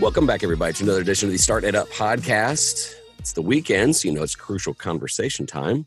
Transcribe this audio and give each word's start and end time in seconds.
Welcome 0.00 0.28
back, 0.28 0.44
everybody, 0.44 0.74
to 0.74 0.84
another 0.84 1.00
edition 1.00 1.28
of 1.28 1.32
the 1.32 1.38
StartEdUp 1.38 1.88
podcast. 1.88 2.94
It's 3.18 3.32
the 3.32 3.42
weekend, 3.42 3.96
so 3.96 4.06
you 4.06 4.14
know 4.14 4.22
it's 4.22 4.36
crucial 4.36 4.72
conversation 4.72 5.44
time. 5.44 5.86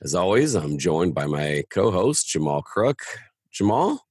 As 0.00 0.14
always, 0.14 0.54
I'm 0.54 0.78
joined 0.78 1.14
by 1.14 1.26
my 1.26 1.62
co-host 1.68 2.26
Jamal 2.26 2.62
Crook. 2.62 3.02
Jamal, 3.50 4.06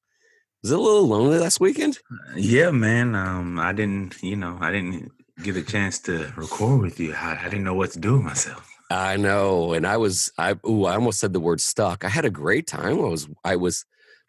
was 0.61 0.71
it 0.71 0.77
a 0.77 0.81
little 0.81 1.07
lonely 1.07 1.39
last 1.39 1.59
weekend? 1.59 1.97
Yeah, 2.35 2.69
man. 2.69 3.15
Um, 3.15 3.59
I 3.59 3.73
didn't, 3.73 4.21
you 4.21 4.35
know, 4.35 4.59
I 4.61 4.71
didn't 4.71 5.11
get 5.41 5.57
a 5.57 5.63
chance 5.63 5.97
to 6.01 6.31
record 6.35 6.79
with 6.79 6.99
you. 6.99 7.15
I, 7.15 7.39
I 7.41 7.45
didn't 7.45 7.63
know 7.63 7.73
what 7.73 7.89
to 7.93 7.99
do 7.99 8.17
with 8.17 8.23
myself. 8.23 8.69
I 8.91 9.17
know, 9.17 9.73
and 9.73 9.87
I 9.87 9.97
was, 9.97 10.31
I, 10.37 10.55
ooh, 10.67 10.85
I 10.85 10.93
almost 10.93 11.19
said 11.19 11.33
the 11.33 11.39
word 11.39 11.61
stuck. 11.61 12.05
I 12.05 12.09
had 12.09 12.25
a 12.25 12.29
great 12.29 12.67
time. 12.67 12.99
I 12.99 13.07
was, 13.07 13.27
I 13.43 13.55
was 13.55 13.85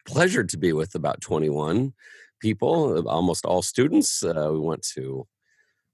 pleasured 0.07 0.49
to 0.49 0.57
be 0.57 0.73
with 0.73 0.95
about 0.95 1.21
21 1.21 1.93
people, 2.43 3.07
almost 3.07 3.45
all 3.45 3.61
students. 3.61 4.21
Uh, 4.21 4.49
we 4.51 4.59
went 4.59 4.85
to 4.93 5.25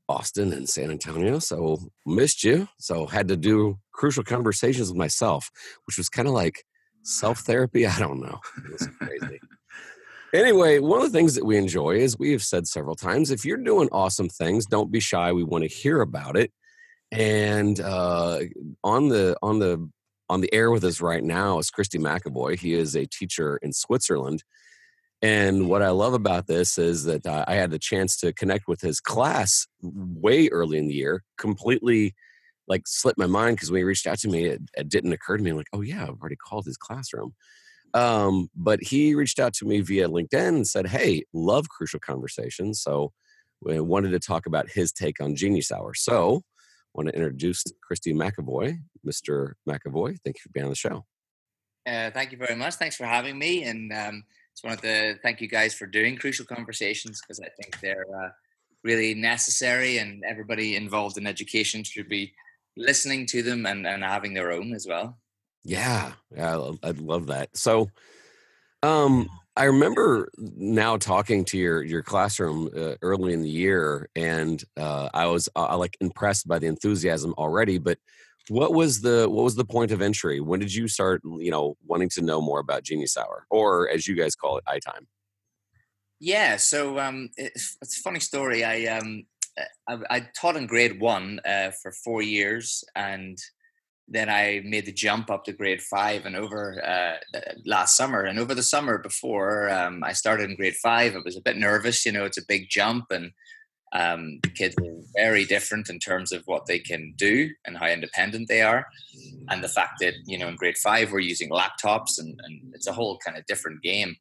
Austin 0.10 0.52
and 0.52 0.68
San 0.68 0.90
Antonio, 0.90 1.38
so 1.38 1.78
missed 2.06 2.44
you. 2.44 2.68
So 2.80 3.06
had 3.06 3.28
to 3.28 3.38
do 3.38 3.78
crucial 3.94 4.24
conversations 4.24 4.90
with 4.90 4.98
myself, 4.98 5.52
which 5.86 5.98
was 5.98 6.10
kind 6.10 6.28
of 6.28 6.34
like 6.34 6.66
self 7.04 7.40
therapy. 7.42 7.86
I 7.86 8.00
don't 8.00 8.20
know. 8.20 8.40
Crazy. 9.00 9.40
anyway, 10.34 10.80
one 10.80 11.00
of 11.02 11.12
the 11.12 11.18
things 11.18 11.36
that 11.36 11.46
we 11.46 11.56
enjoy 11.56 11.98
is 11.98 12.18
we 12.18 12.32
have 12.32 12.44
said 12.44 12.66
several 12.68 12.96
times 12.96 13.30
if 13.30 13.46
you're 13.46 13.58
doing 13.58 13.88
awesome 13.92 14.28
things, 14.28 14.66
don't 14.66 14.92
be 14.92 15.00
shy. 15.00 15.32
We 15.32 15.44
want 15.44 15.64
to 15.64 15.70
hear 15.70 16.02
about 16.02 16.36
it. 16.36 16.52
And 17.12 17.80
uh, 17.80 18.40
on 18.84 19.10
the 19.10 19.38
on 19.44 19.60
the 19.60 19.88
on 20.28 20.42
the 20.42 20.52
air 20.54 20.72
with 20.72 20.84
us 20.84 21.00
right 21.02 21.24
now 21.24 21.60
is 21.60 21.70
Christy 21.70 22.00
McAvoy. 22.00 22.60
He 22.60 22.74
is 22.74 22.96
a 22.96 23.06
teacher 23.06 23.58
in 23.62 23.72
Switzerland 23.74 24.44
and 25.22 25.68
what 25.68 25.82
I 25.82 25.90
love 25.90 26.14
about 26.14 26.48
this 26.48 26.78
is 26.78 27.04
that 27.04 27.26
uh, 27.26 27.44
I 27.48 27.56
had 27.56 27.72
the 27.72 27.80
chance 27.80 28.16
to 28.18 28.32
connect 28.32 28.68
with 28.68 28.80
his 28.80 29.02
class 29.02 29.68
way 29.82 30.48
early 30.48 30.78
in 30.78 30.88
the 30.88 30.94
year, 30.94 31.24
completely 31.38 32.16
like 32.68 32.84
slipped 32.88 33.18
my 33.18 33.26
mind 33.26 33.58
because 33.58 33.72
when 33.72 33.80
he 33.80 33.84
reached 33.84 34.08
out 34.08 34.20
to 34.20 34.30
me, 34.30 34.46
it, 34.46 34.62
it, 34.78 34.90
didn't 34.90 35.12
occur 35.12 35.36
to 35.36 35.44
me 35.44 35.52
like, 35.52 35.68
oh 35.74 35.82
yeah, 35.82 36.04
I've 36.04 36.20
already 36.22 36.38
called 36.38 36.66
his 36.66 36.78
classroom. 36.78 37.34
Um, 37.94 38.50
but 38.56 38.82
he 38.82 39.16
reached 39.16 39.40
out 39.40 39.54
to 39.56 39.66
me 39.66 39.82
via 39.82 40.08
LinkedIn 40.08 40.48
and 40.50 40.68
said, 40.68 40.88
hey, 40.88 41.24
love 41.34 41.68
crucial 41.68 42.00
conversations. 42.00 42.82
So 42.82 43.12
we 43.62 43.80
wanted 43.80 44.12
to 44.12 44.20
talk 44.20 44.46
about 44.46 44.70
his 44.70 44.92
take 44.92 45.20
on 45.20 45.36
Genius 45.36 45.72
Hour. 45.72 45.96
So 45.96 46.38
I 46.38 46.42
want 46.94 47.10
to 47.10 47.16
introduce 47.16 47.64
Christy 47.82 48.14
McAvoy. 48.14 48.78
Mr. 49.06 49.54
McAvoy, 49.68 50.18
thank 50.24 50.38
you 50.38 50.42
for 50.44 50.50
being 50.54 50.66
on 50.66 50.70
the 50.70 50.76
show. 50.76 51.06
Uh, 51.86 52.12
thank 52.12 52.32
you 52.32 52.38
very 52.38 52.56
much. 52.56 52.76
Thanks 52.76 52.96
for 52.96 53.06
having 53.06 53.38
me. 53.40 53.64
And 53.64 53.92
um, 53.92 54.24
just 54.54 54.64
wanted 54.64 54.82
to 54.82 55.20
thank 55.22 55.42
you 55.42 55.48
guys 55.48 55.74
for 55.74 55.86
doing 55.86 56.18
crucial 56.18 56.46
conversations 56.46 57.22
because 57.22 57.40
I 57.40 57.50
think 57.62 57.80
they're 57.80 58.06
uh, 58.14 58.30
really 58.84 59.14
necessary 59.14 59.98
and 59.98 60.24
everybody 60.24 60.76
involved 60.76 61.18
in 61.18 61.28
education 61.28 61.84
should 61.84 62.10
be 62.10 62.34
listening 62.78 63.26
to 63.28 63.44
them 63.44 63.66
and, 63.66 63.86
and 63.86 64.04
having 64.04 64.34
their 64.34 64.52
own 64.52 64.74
as 64.74 64.88
well. 64.88 65.18
Yeah, 65.64 66.14
yeah, 66.36 66.72
I 66.84 66.92
love 66.92 67.28
that. 67.28 67.56
So, 67.56 67.90
um, 68.82 69.30
I 69.56 69.66
remember 69.66 70.30
now 70.38 70.96
talking 70.96 71.44
to 71.46 71.58
your 71.58 71.84
your 71.84 72.02
classroom 72.02 72.70
uh, 72.76 72.96
early 73.02 73.34
in 73.34 73.42
the 73.42 73.50
year, 73.50 74.10
and 74.16 74.64
uh, 74.78 75.10
I 75.14 75.26
was 75.26 75.50
uh, 75.54 75.78
like 75.78 75.98
impressed 76.00 76.48
by 76.48 76.60
the 76.60 76.68
enthusiasm 76.68 77.34
already. 77.38 77.78
But 77.78 77.98
what 78.50 78.74
was 78.74 79.02
the 79.02 79.30
what 79.30 79.44
was 79.44 79.56
the 79.56 79.66
point 79.66 79.92
of 79.92 80.02
entry? 80.02 80.40
When 80.40 80.60
did 80.60 80.74
you 80.74 80.88
start 80.88 81.22
you 81.24 81.52
know 81.52 81.78
wanting 81.86 82.10
to 82.10 82.22
know 82.22 82.42
more 82.42 82.60
about 82.60 82.84
genius 82.84 83.18
hour 83.18 83.46
or 83.50 83.90
as 83.90 84.08
you 84.08 84.16
guys 84.16 84.36
call 84.36 84.58
it 84.58 84.64
iTime 84.66 85.06
yeah 86.20 86.58
so 86.58 87.00
um 87.00 87.30
it's, 87.38 87.78
it's 87.82 87.98
a 87.98 88.02
funny 88.02 88.20
story. 88.20 88.64
I 88.64 88.86
um 88.86 89.24
i, 89.88 89.98
I 90.10 90.20
taught 90.36 90.56
in 90.56 90.68
grade 90.68 91.00
one 91.00 91.40
uh, 91.46 91.72
for 91.82 91.92
four 91.92 92.22
years 92.22 92.84
and 92.96 93.38
then 94.08 94.30
i 94.30 94.62
made 94.66 94.86
the 94.86 94.92
jump 94.92 95.30
up 95.30 95.44
to 95.46 95.54
grade 95.54 95.82
five 95.82 96.26
and 96.26 96.36
over 96.36 96.84
uh, 96.84 97.18
last 97.66 97.96
summer. 97.96 98.24
And 98.24 98.40
over 98.40 98.56
the 98.56 98.64
summer 98.64 98.98
before 98.98 99.70
um, 99.70 100.04
i 100.04 100.14
started 100.14 100.50
in 100.50 100.56
grade 100.56 100.76
five 100.76 101.16
i 101.16 101.20
was 101.24 101.38
a 101.38 101.42
bit 101.42 101.58
nervous 101.58 102.06
you 102.06 102.12
know 102.12 102.26
it's 102.26 102.38
a 102.38 102.46
big 102.48 102.70
jump 102.70 103.06
and 103.12 103.32
um, 103.94 104.40
kids 104.56 104.76
are 104.78 105.00
very 105.16 105.46
different 105.46 105.90
in 105.90 106.00
terms 106.00 106.32
of 106.32 106.44
what 106.46 106.66
they 106.66 106.80
can 106.80 107.14
do 107.18 107.50
and 107.66 107.78
how 107.78 107.88
independent 107.88 108.48
they 108.48 108.62
are. 108.62 108.86
And 109.50 109.64
the 109.64 109.68
fact 109.68 109.94
that, 110.02 110.14
you 110.26 110.38
know, 110.38 110.48
in 110.48 110.56
grade 110.56 110.78
five, 110.78 111.12
we're 111.12 111.20
using 111.20 111.50
laptops 111.50 112.20
and, 112.20 112.40
and 112.44 112.74
it's 112.74 112.88
a 112.88 112.94
whole 112.94 113.18
kind 113.26 113.38
of 113.38 113.46
different 113.48 113.82
game. 113.82 114.16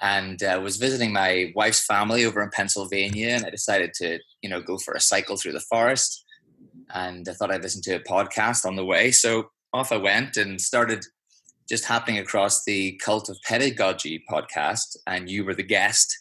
And 0.00 0.42
I 0.42 0.54
uh, 0.54 0.60
was 0.60 0.76
visiting 0.76 1.12
my 1.12 1.52
wife's 1.54 1.84
family 1.84 2.24
over 2.24 2.42
in 2.42 2.50
Pennsylvania 2.50 3.30
and 3.30 3.44
I 3.44 3.50
decided 3.50 3.92
to, 3.94 4.18
you 4.40 4.48
know, 4.48 4.60
go 4.60 4.78
for 4.78 4.94
a 4.94 5.00
cycle 5.00 5.36
through 5.36 5.52
the 5.52 5.60
forest. 5.60 6.24
And 6.94 7.28
I 7.28 7.32
thought 7.32 7.52
I'd 7.52 7.62
listen 7.62 7.82
to 7.82 7.96
a 7.96 8.00
podcast 8.00 8.64
on 8.64 8.76
the 8.76 8.84
way. 8.84 9.10
So 9.10 9.50
off 9.72 9.92
I 9.92 9.96
went 9.96 10.36
and 10.36 10.60
started 10.60 11.04
just 11.68 11.84
happening 11.86 12.18
across 12.18 12.64
the 12.64 13.00
Cult 13.02 13.28
of 13.28 13.38
Pedagogy 13.46 14.24
podcast. 14.30 14.96
And 15.06 15.28
you 15.28 15.44
were 15.44 15.54
the 15.54 15.62
guest 15.62 16.16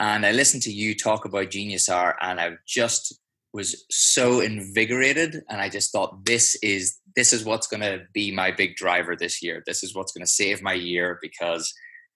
and 0.00 0.24
I 0.24 0.32
listened 0.32 0.62
to 0.62 0.72
you 0.72 0.96
talk 0.96 1.26
about 1.26 1.50
Genius 1.50 1.88
Hour, 1.90 2.16
and 2.22 2.40
I 2.40 2.52
just 2.66 3.20
was 3.52 3.84
so 3.90 4.40
invigorated. 4.40 5.42
And 5.50 5.60
I 5.60 5.68
just 5.68 5.92
thought, 5.92 6.24
this 6.24 6.56
is 6.62 6.98
this 7.14 7.34
is 7.34 7.44
what's 7.44 7.66
going 7.66 7.82
to 7.82 8.04
be 8.14 8.32
my 8.32 8.50
big 8.50 8.76
driver 8.76 9.14
this 9.14 9.42
year. 9.42 9.62
This 9.66 9.82
is 9.82 9.94
what's 9.94 10.12
going 10.12 10.24
to 10.24 10.30
save 10.30 10.62
my 10.62 10.72
year 10.72 11.18
because 11.20 11.72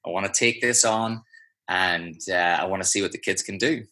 I 0.06 0.10
want 0.10 0.24
to 0.24 0.32
take 0.32 0.62
this 0.62 0.84
on, 0.84 1.22
and 1.68 2.16
uh, 2.30 2.58
I 2.60 2.64
want 2.64 2.82
to 2.82 2.88
see 2.88 3.02
what 3.02 3.12
the 3.12 3.18
kids 3.18 3.42
can 3.42 3.58
do. 3.58 3.84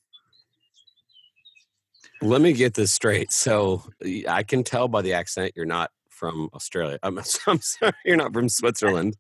Let 2.23 2.41
me 2.41 2.55
get 2.55 2.75
this 2.75 2.95
straight. 2.95 3.31
So 3.31 3.83
I 4.27 4.43
can 4.43 4.65
tell 4.65 4.89
by 4.89 5.03
the 5.03 5.13
accent 5.13 5.53
you're 5.55 5.67
not 5.67 5.91
from 6.09 6.49
Australia. 6.55 6.99
I'm, 7.03 7.19
I'm 7.47 7.61
sorry, 7.61 7.93
you're 8.07 8.17
not 8.17 8.33
from 8.33 8.49
Switzerland. 8.49 9.17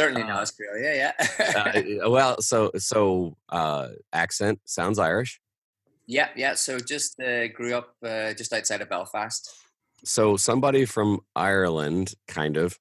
Certainly 0.00 0.22
not 0.24 0.38
uh, 0.38 0.42
Australia. 0.42 1.12
Yeah. 1.18 2.04
uh, 2.04 2.10
well, 2.10 2.40
so 2.40 2.70
so 2.76 3.36
uh, 3.48 3.88
accent 4.12 4.60
sounds 4.64 4.98
Irish. 4.98 5.40
Yeah, 6.06 6.28
yeah. 6.34 6.54
So 6.54 6.78
just 6.78 7.20
uh, 7.20 7.48
grew 7.48 7.74
up 7.74 7.94
uh, 8.04 8.32
just 8.32 8.52
outside 8.52 8.80
of 8.80 8.88
Belfast. 8.88 9.54
So 10.04 10.36
somebody 10.36 10.86
from 10.86 11.20
Ireland, 11.36 12.14
kind 12.26 12.56
of. 12.56 12.78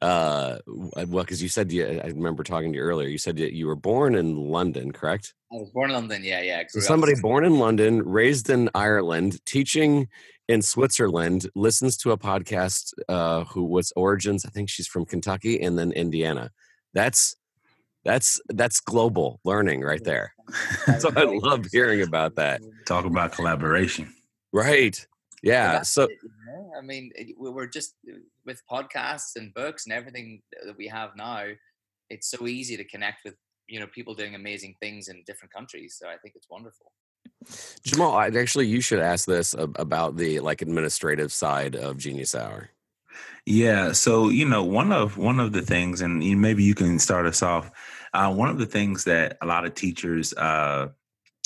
Uh, 0.00 0.58
well, 0.66 1.24
because 1.24 1.42
you 1.42 1.48
said 1.48 1.72
you, 1.72 1.86
I 1.86 2.08
remember 2.08 2.42
talking 2.42 2.72
to 2.72 2.78
you 2.78 2.84
earlier. 2.84 3.08
You 3.08 3.16
said 3.16 3.38
you 3.38 3.66
were 3.66 3.76
born 3.76 4.14
in 4.14 4.36
London, 4.36 4.92
correct? 4.92 5.34
I 5.52 5.56
was 5.56 5.70
born 5.70 5.90
in 5.90 5.96
London. 5.96 6.22
Yeah, 6.24 6.42
yeah. 6.42 6.62
So 6.68 6.80
somebody 6.80 7.14
born 7.20 7.44
in 7.44 7.58
London, 7.58 8.02
raised 8.02 8.50
in 8.50 8.68
Ireland, 8.74 9.38
teaching 9.46 10.08
in 10.48 10.62
Switzerland 10.62 11.48
listens 11.54 11.96
to 11.98 12.12
a 12.12 12.18
podcast 12.18 12.92
uh, 13.08 13.44
who 13.44 13.64
was 13.64 13.92
origins. 13.96 14.44
I 14.44 14.50
think 14.50 14.68
she's 14.68 14.86
from 14.86 15.04
Kentucky 15.04 15.60
and 15.60 15.78
then 15.78 15.92
Indiana. 15.92 16.50
That's 16.92 17.36
that's 18.04 18.40
that's 18.48 18.80
global 18.80 19.40
learning 19.44 19.80
right 19.80 20.04
there. 20.04 20.34
so 20.98 21.10
I 21.16 21.24
love 21.24 21.66
hearing 21.72 22.02
about 22.02 22.36
that. 22.36 22.60
Talk 22.86 23.06
about 23.06 23.32
collaboration. 23.32 24.12
Right. 24.52 25.06
Yeah. 25.42 25.82
So 25.82 26.08
I 26.76 26.80
mean, 26.82 27.12
we're 27.38 27.66
just 27.66 27.94
with 28.44 28.62
podcasts 28.70 29.36
and 29.36 29.52
books 29.54 29.86
and 29.86 29.94
everything 29.94 30.42
that 30.64 30.76
we 30.76 30.86
have 30.88 31.10
now. 31.16 31.44
It's 32.10 32.30
so 32.30 32.46
easy 32.46 32.76
to 32.76 32.84
connect 32.84 33.24
with 33.24 33.34
you 33.66 33.80
know 33.80 33.86
people 33.86 34.14
doing 34.14 34.34
amazing 34.34 34.74
things 34.80 35.08
in 35.08 35.22
different 35.26 35.52
countries. 35.52 35.96
So 35.98 36.08
I 36.08 36.16
think 36.18 36.34
it's 36.36 36.48
wonderful. 36.50 36.92
Jamal, 37.84 38.18
actually, 38.18 38.66
you 38.66 38.80
should 38.80 39.00
ask 39.00 39.26
this 39.26 39.54
about 39.58 40.16
the 40.16 40.40
like 40.40 40.62
administrative 40.62 41.32
side 41.32 41.74
of 41.74 41.98
Genius 41.98 42.34
Hour. 42.34 42.70
Yeah, 43.46 43.92
so 43.92 44.30
you 44.30 44.48
know, 44.48 44.64
one 44.64 44.92
of 44.92 45.18
one 45.18 45.38
of 45.38 45.52
the 45.52 45.62
things, 45.62 46.00
and 46.00 46.18
maybe 46.40 46.64
you 46.64 46.74
can 46.74 46.98
start 46.98 47.26
us 47.26 47.42
off. 47.42 47.70
Uh, 48.12 48.32
one 48.32 48.48
of 48.48 48.58
the 48.58 48.66
things 48.66 49.04
that 49.04 49.36
a 49.42 49.46
lot 49.46 49.64
of 49.66 49.74
teachers 49.74 50.32
uh, 50.34 50.88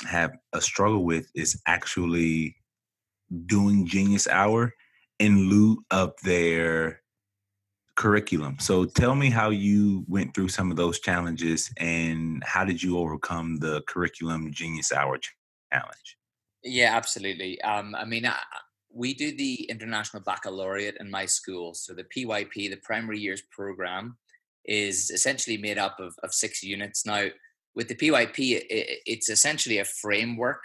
have 0.06 0.36
a 0.52 0.60
struggle 0.60 1.04
with 1.04 1.30
is 1.34 1.60
actually 1.66 2.56
doing 3.46 3.86
Genius 3.86 4.28
Hour 4.28 4.74
in 5.18 5.48
lieu 5.48 5.82
of 5.90 6.14
their 6.22 7.02
curriculum. 7.96 8.56
So 8.60 8.84
tell 8.84 9.16
me 9.16 9.28
how 9.28 9.50
you 9.50 10.04
went 10.06 10.34
through 10.34 10.48
some 10.48 10.70
of 10.70 10.76
those 10.76 11.00
challenges 11.00 11.72
and 11.78 12.42
how 12.44 12.64
did 12.64 12.80
you 12.80 12.96
overcome 12.96 13.56
the 13.56 13.82
curriculum 13.88 14.52
Genius 14.52 14.92
Hour 14.92 15.18
challenge. 15.72 16.16
Yeah, 16.64 16.96
absolutely. 16.96 17.60
Um, 17.62 17.94
I 17.94 18.04
mean, 18.04 18.28
we 18.92 19.14
do 19.14 19.36
the 19.36 19.64
International 19.64 20.22
Baccalaureate 20.22 20.96
in 20.98 21.10
my 21.10 21.26
school. 21.26 21.74
So 21.74 21.94
the 21.94 22.04
PYP, 22.04 22.70
the 22.70 22.80
Primary 22.82 23.20
Years 23.20 23.42
Program, 23.50 24.16
is 24.64 25.10
essentially 25.10 25.56
made 25.56 25.78
up 25.78 25.98
of, 25.98 26.14
of 26.22 26.34
six 26.34 26.62
units. 26.62 27.06
Now, 27.06 27.26
with 27.74 27.88
the 27.88 27.94
PYP, 27.94 28.56
it, 28.68 29.00
it's 29.06 29.28
essentially 29.28 29.78
a 29.78 29.84
framework 29.84 30.62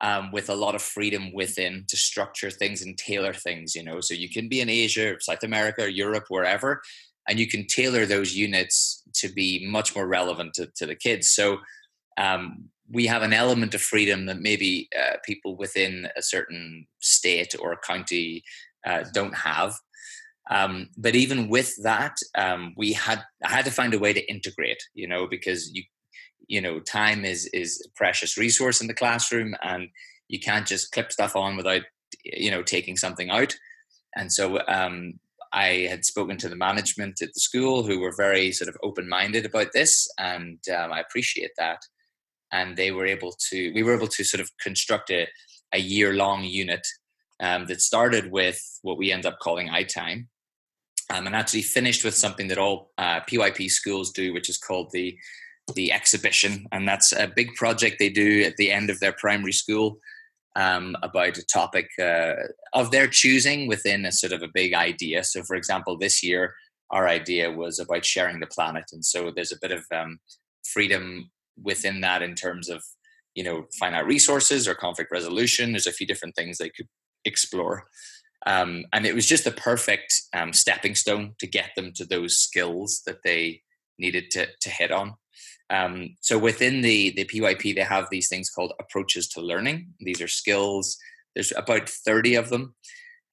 um, 0.00 0.30
with 0.32 0.48
a 0.48 0.54
lot 0.54 0.74
of 0.74 0.82
freedom 0.82 1.32
within 1.32 1.84
to 1.88 1.96
structure 1.96 2.50
things 2.50 2.82
and 2.82 2.96
tailor 2.96 3.32
things, 3.32 3.74
you 3.74 3.82
know. 3.82 4.00
So 4.00 4.14
you 4.14 4.30
can 4.30 4.48
be 4.48 4.60
in 4.60 4.68
Asia, 4.68 5.16
South 5.20 5.42
America, 5.42 5.92
Europe, 5.92 6.26
wherever, 6.28 6.80
and 7.28 7.38
you 7.38 7.46
can 7.46 7.66
tailor 7.66 8.06
those 8.06 8.34
units 8.34 9.02
to 9.14 9.28
be 9.28 9.66
much 9.68 9.94
more 9.94 10.06
relevant 10.06 10.54
to, 10.54 10.68
to 10.76 10.86
the 10.86 10.94
kids. 10.94 11.30
So 11.30 11.58
um, 12.16 12.70
we 12.90 13.06
have 13.06 13.22
an 13.22 13.32
element 13.32 13.74
of 13.74 13.82
freedom 13.82 14.26
that 14.26 14.40
maybe 14.40 14.88
uh, 14.98 15.16
people 15.24 15.56
within 15.56 16.08
a 16.16 16.22
certain 16.22 16.86
state 17.00 17.54
or 17.60 17.78
county 17.86 18.42
uh, 18.86 19.04
don't 19.12 19.36
have. 19.36 19.74
Um, 20.50 20.88
but 20.96 21.14
even 21.14 21.48
with 21.48 21.74
that, 21.82 22.16
um, 22.36 22.72
we 22.76 22.92
had 22.92 23.22
I 23.44 23.50
had 23.50 23.66
to 23.66 23.70
find 23.70 23.92
a 23.92 23.98
way 23.98 24.12
to 24.12 24.30
integrate, 24.30 24.82
you 24.94 25.06
know, 25.06 25.26
because 25.26 25.70
you 25.72 25.82
you 26.46 26.60
know 26.60 26.80
time 26.80 27.24
is 27.24 27.46
is 27.52 27.84
a 27.86 27.90
precious 27.96 28.38
resource 28.38 28.80
in 28.80 28.86
the 28.86 28.94
classroom, 28.94 29.54
and 29.62 29.88
you 30.28 30.40
can't 30.40 30.66
just 30.66 30.92
clip 30.92 31.12
stuff 31.12 31.36
on 31.36 31.56
without 31.56 31.82
you 32.24 32.50
know 32.50 32.62
taking 32.62 32.96
something 32.96 33.28
out. 33.28 33.54
And 34.16 34.32
so 34.32 34.60
um, 34.66 35.20
I 35.52 35.86
had 35.90 36.06
spoken 36.06 36.38
to 36.38 36.48
the 36.48 36.56
management 36.56 37.20
at 37.20 37.34
the 37.34 37.40
school, 37.40 37.82
who 37.82 38.00
were 38.00 38.14
very 38.16 38.50
sort 38.52 38.68
of 38.68 38.76
open 38.82 39.06
minded 39.06 39.44
about 39.44 39.72
this, 39.74 40.08
and 40.18 40.58
um, 40.74 40.92
I 40.92 41.00
appreciate 41.00 41.52
that. 41.58 41.82
And 42.52 42.76
they 42.76 42.90
were 42.90 43.06
able 43.06 43.34
to 43.50 43.72
we 43.74 43.82
were 43.82 43.94
able 43.94 44.08
to 44.08 44.24
sort 44.24 44.40
of 44.40 44.50
construct 44.58 45.10
a 45.10 45.28
a 45.72 45.78
year 45.78 46.14
long 46.14 46.44
unit 46.44 46.86
um, 47.40 47.66
that 47.66 47.80
started 47.80 48.30
with 48.30 48.60
what 48.82 48.98
we 48.98 49.12
end 49.12 49.26
up 49.26 49.38
calling 49.38 49.68
iTime, 49.68 50.26
um, 51.10 51.26
and 51.26 51.36
actually 51.36 51.62
finished 51.62 52.04
with 52.04 52.14
something 52.14 52.48
that 52.48 52.58
all 52.58 52.90
uh, 52.98 53.20
PYP 53.20 53.70
schools 53.70 54.12
do, 54.12 54.32
which 54.32 54.48
is 54.48 54.58
called 54.58 54.90
the 54.92 55.16
the 55.74 55.92
exhibition, 55.92 56.66
and 56.72 56.88
that's 56.88 57.12
a 57.12 57.30
big 57.34 57.54
project 57.54 57.98
they 57.98 58.08
do 58.08 58.42
at 58.42 58.56
the 58.56 58.72
end 58.72 58.88
of 58.88 59.00
their 59.00 59.12
primary 59.12 59.52
school 59.52 59.98
um, 60.56 60.96
about 61.02 61.36
a 61.36 61.44
topic 61.44 61.90
uh, 62.00 62.34
of 62.72 62.90
their 62.90 63.06
choosing 63.06 63.68
within 63.68 64.06
a 64.06 64.12
sort 64.12 64.32
of 64.32 64.42
a 64.42 64.48
big 64.52 64.72
idea. 64.72 65.22
So, 65.22 65.42
for 65.42 65.56
example, 65.56 65.96
this 65.96 66.22
year 66.22 66.54
our 66.90 67.06
idea 67.06 67.50
was 67.50 67.78
about 67.78 68.04
sharing 68.04 68.40
the 68.40 68.46
planet, 68.46 68.84
and 68.92 69.04
so 69.04 69.30
there's 69.30 69.52
a 69.52 69.58
bit 69.60 69.72
of 69.72 69.84
um, 69.92 70.18
freedom 70.64 71.30
within 71.62 72.00
that 72.02 72.22
in 72.22 72.34
terms 72.34 72.68
of 72.68 72.82
you 73.34 73.44
know 73.44 73.66
finite 73.78 74.06
resources 74.06 74.66
or 74.66 74.74
conflict 74.74 75.10
resolution. 75.10 75.72
There's 75.72 75.86
a 75.86 75.92
few 75.92 76.06
different 76.06 76.34
things 76.34 76.58
they 76.58 76.70
could 76.70 76.88
explore. 77.24 77.84
Um, 78.46 78.84
and 78.92 79.04
it 79.04 79.14
was 79.14 79.26
just 79.26 79.44
the 79.44 79.50
perfect 79.50 80.12
um, 80.34 80.52
stepping 80.52 80.94
stone 80.94 81.34
to 81.40 81.46
get 81.46 81.70
them 81.76 81.92
to 81.96 82.04
those 82.04 82.38
skills 82.38 83.02
that 83.04 83.22
they 83.24 83.62
needed 83.98 84.30
to, 84.32 84.46
to 84.60 84.70
hit 84.70 84.92
on. 84.92 85.14
Um, 85.70 86.16
so 86.20 86.38
within 86.38 86.80
the, 86.80 87.10
the 87.10 87.24
PYP, 87.24 87.74
they 87.74 87.82
have 87.82 88.08
these 88.10 88.28
things 88.28 88.48
called 88.48 88.72
approaches 88.80 89.28
to 89.30 89.40
learning. 89.40 89.88
These 90.00 90.22
are 90.22 90.28
skills. 90.28 90.96
There's 91.34 91.52
about 91.56 91.88
30 91.88 92.36
of 92.36 92.48
them, 92.48 92.74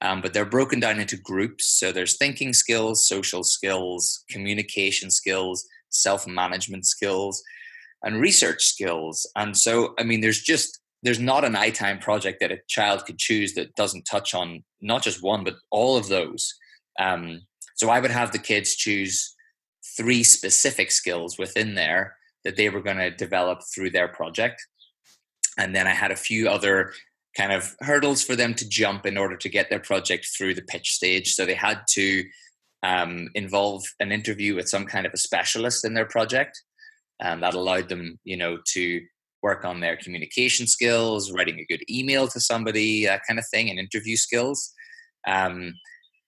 um, 0.02 0.22
but 0.22 0.34
they're 0.34 0.46
broken 0.46 0.80
down 0.80 1.00
into 1.00 1.18
groups. 1.18 1.66
So 1.80 1.92
there's 1.92 2.18
thinking 2.18 2.54
skills, 2.54 3.08
social 3.08 3.44
skills, 3.44 4.24
communication 4.30 5.12
skills, 5.12 5.66
self 5.90 6.28
management 6.28 6.86
skills, 6.86 7.42
and 8.06 8.22
research 8.22 8.64
skills. 8.64 9.30
And 9.36 9.58
so, 9.58 9.94
I 10.00 10.04
mean, 10.04 10.22
there's 10.22 10.42
just 10.42 10.80
there's 11.04 11.20
not 11.20 11.44
an 11.44 11.54
iTime 11.54 12.02
project 12.02 12.40
that 12.40 12.52
a 12.52 12.60
child 12.68 13.06
could 13.06 13.20
choose 13.20 13.54
that 13.54 13.76
doesn't 13.76 14.04
touch 14.04 14.34
on 14.34 14.64
not 14.82 15.04
just 15.04 15.22
one, 15.22 15.44
but 15.44 15.56
all 15.70 15.98
of 15.98 16.08
those. 16.08 16.54
Um, 17.00 17.42
so 17.76 17.90
I 17.90 18.00
would 18.00 18.12
have 18.12 18.32
the 18.32 18.40
kids 18.40 18.76
choose 18.76 19.36
three 19.98 20.24
specific 20.24 20.90
skills 20.90 21.38
within 21.38 21.76
there 21.76 22.16
that 22.44 22.56
they 22.56 22.70
were 22.70 22.82
going 22.82 22.98
to 22.98 23.12
develop 23.12 23.60
through 23.74 23.92
their 23.92 24.08
project. 24.08 24.66
And 25.58 25.76
then 25.76 25.88
I 25.88 25.92
had 25.92 26.12
a 26.12 26.16
few 26.16 26.50
other 26.50 26.94
kind 27.38 27.52
of 27.52 27.76
hurdles 27.82 28.24
for 28.24 28.36
them 28.36 28.54
to 28.56 28.68
jump 28.68 29.06
in 29.06 29.18
order 29.18 29.36
to 29.38 29.50
get 29.50 29.70
their 29.70 29.80
project 29.80 30.28
through 30.36 30.56
the 30.56 30.62
pitch 30.64 30.94
stage. 30.94 31.34
So 31.34 31.46
they 31.46 31.54
had 31.54 31.82
to 31.90 32.24
um, 32.82 33.30
involve 33.36 33.84
an 34.00 34.12
interview 34.12 34.56
with 34.56 34.70
some 34.70 34.86
kind 34.86 35.06
of 35.06 35.14
a 35.14 35.18
specialist 35.18 35.86
in 35.86 35.94
their 35.94 36.06
project. 36.06 36.62
And 37.22 37.42
that 37.44 37.54
allowed 37.54 37.90
them, 37.90 38.20
you 38.24 38.38
know, 38.38 38.58
to 38.74 39.02
work 39.42 39.64
on 39.64 39.80
their 39.80 39.96
communication 39.96 40.68
skills, 40.68 41.32
writing 41.32 41.60
a 41.60 41.66
good 41.66 41.84
email 41.90 42.28
to 42.30 42.40
somebody, 42.40 43.06
that 43.06 43.22
kind 43.28 43.40
of 43.40 43.46
thing, 43.54 43.70
and 43.70 43.80
interview 43.80 44.16
skills. 44.16 44.74
Um, 45.28 45.76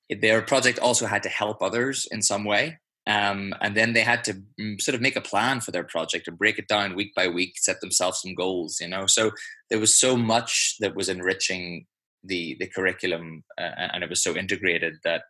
their 0.10 0.42
project 0.42 0.80
also 0.80 1.06
had 1.06 1.24
to 1.24 1.30
help 1.30 1.62
others 1.62 2.08
in 2.12 2.22
some 2.22 2.46
way. 2.46 2.78
Um, 3.08 3.54
and 3.62 3.76
then 3.76 3.94
they 3.94 4.02
had 4.02 4.24
to 4.26 4.34
mm, 4.60 4.82
sort 4.82 4.96
of 4.96 5.02
make 5.02 5.16
a 5.16 5.22
plan 5.22 5.62
for 5.62 5.72
their 5.72 5.86
project 5.86 6.28
and 6.28 6.38
break 6.38 6.60
it 6.60 6.68
down 6.68 6.96
week 6.96 7.14
by 7.16 7.28
week, 7.30 7.54
set 7.56 7.80
themselves 7.80 8.22
some 8.22 8.36
goals, 8.36 8.80
you 8.82 8.88
know. 8.88 9.06
So 9.08 9.32
there 9.70 9.80
was 9.80 9.96
so 9.96 10.18
much 10.18 10.76
that 10.82 10.96
was 10.96 11.08
enriching 11.08 11.86
the 12.24 12.58
the 12.60 12.68
curriculum, 12.68 13.44
uh, 13.58 13.88
and 13.94 14.04
it 14.04 14.10
was 14.10 14.22
so 14.22 14.36
integrated 14.36 14.96
that 15.06 15.22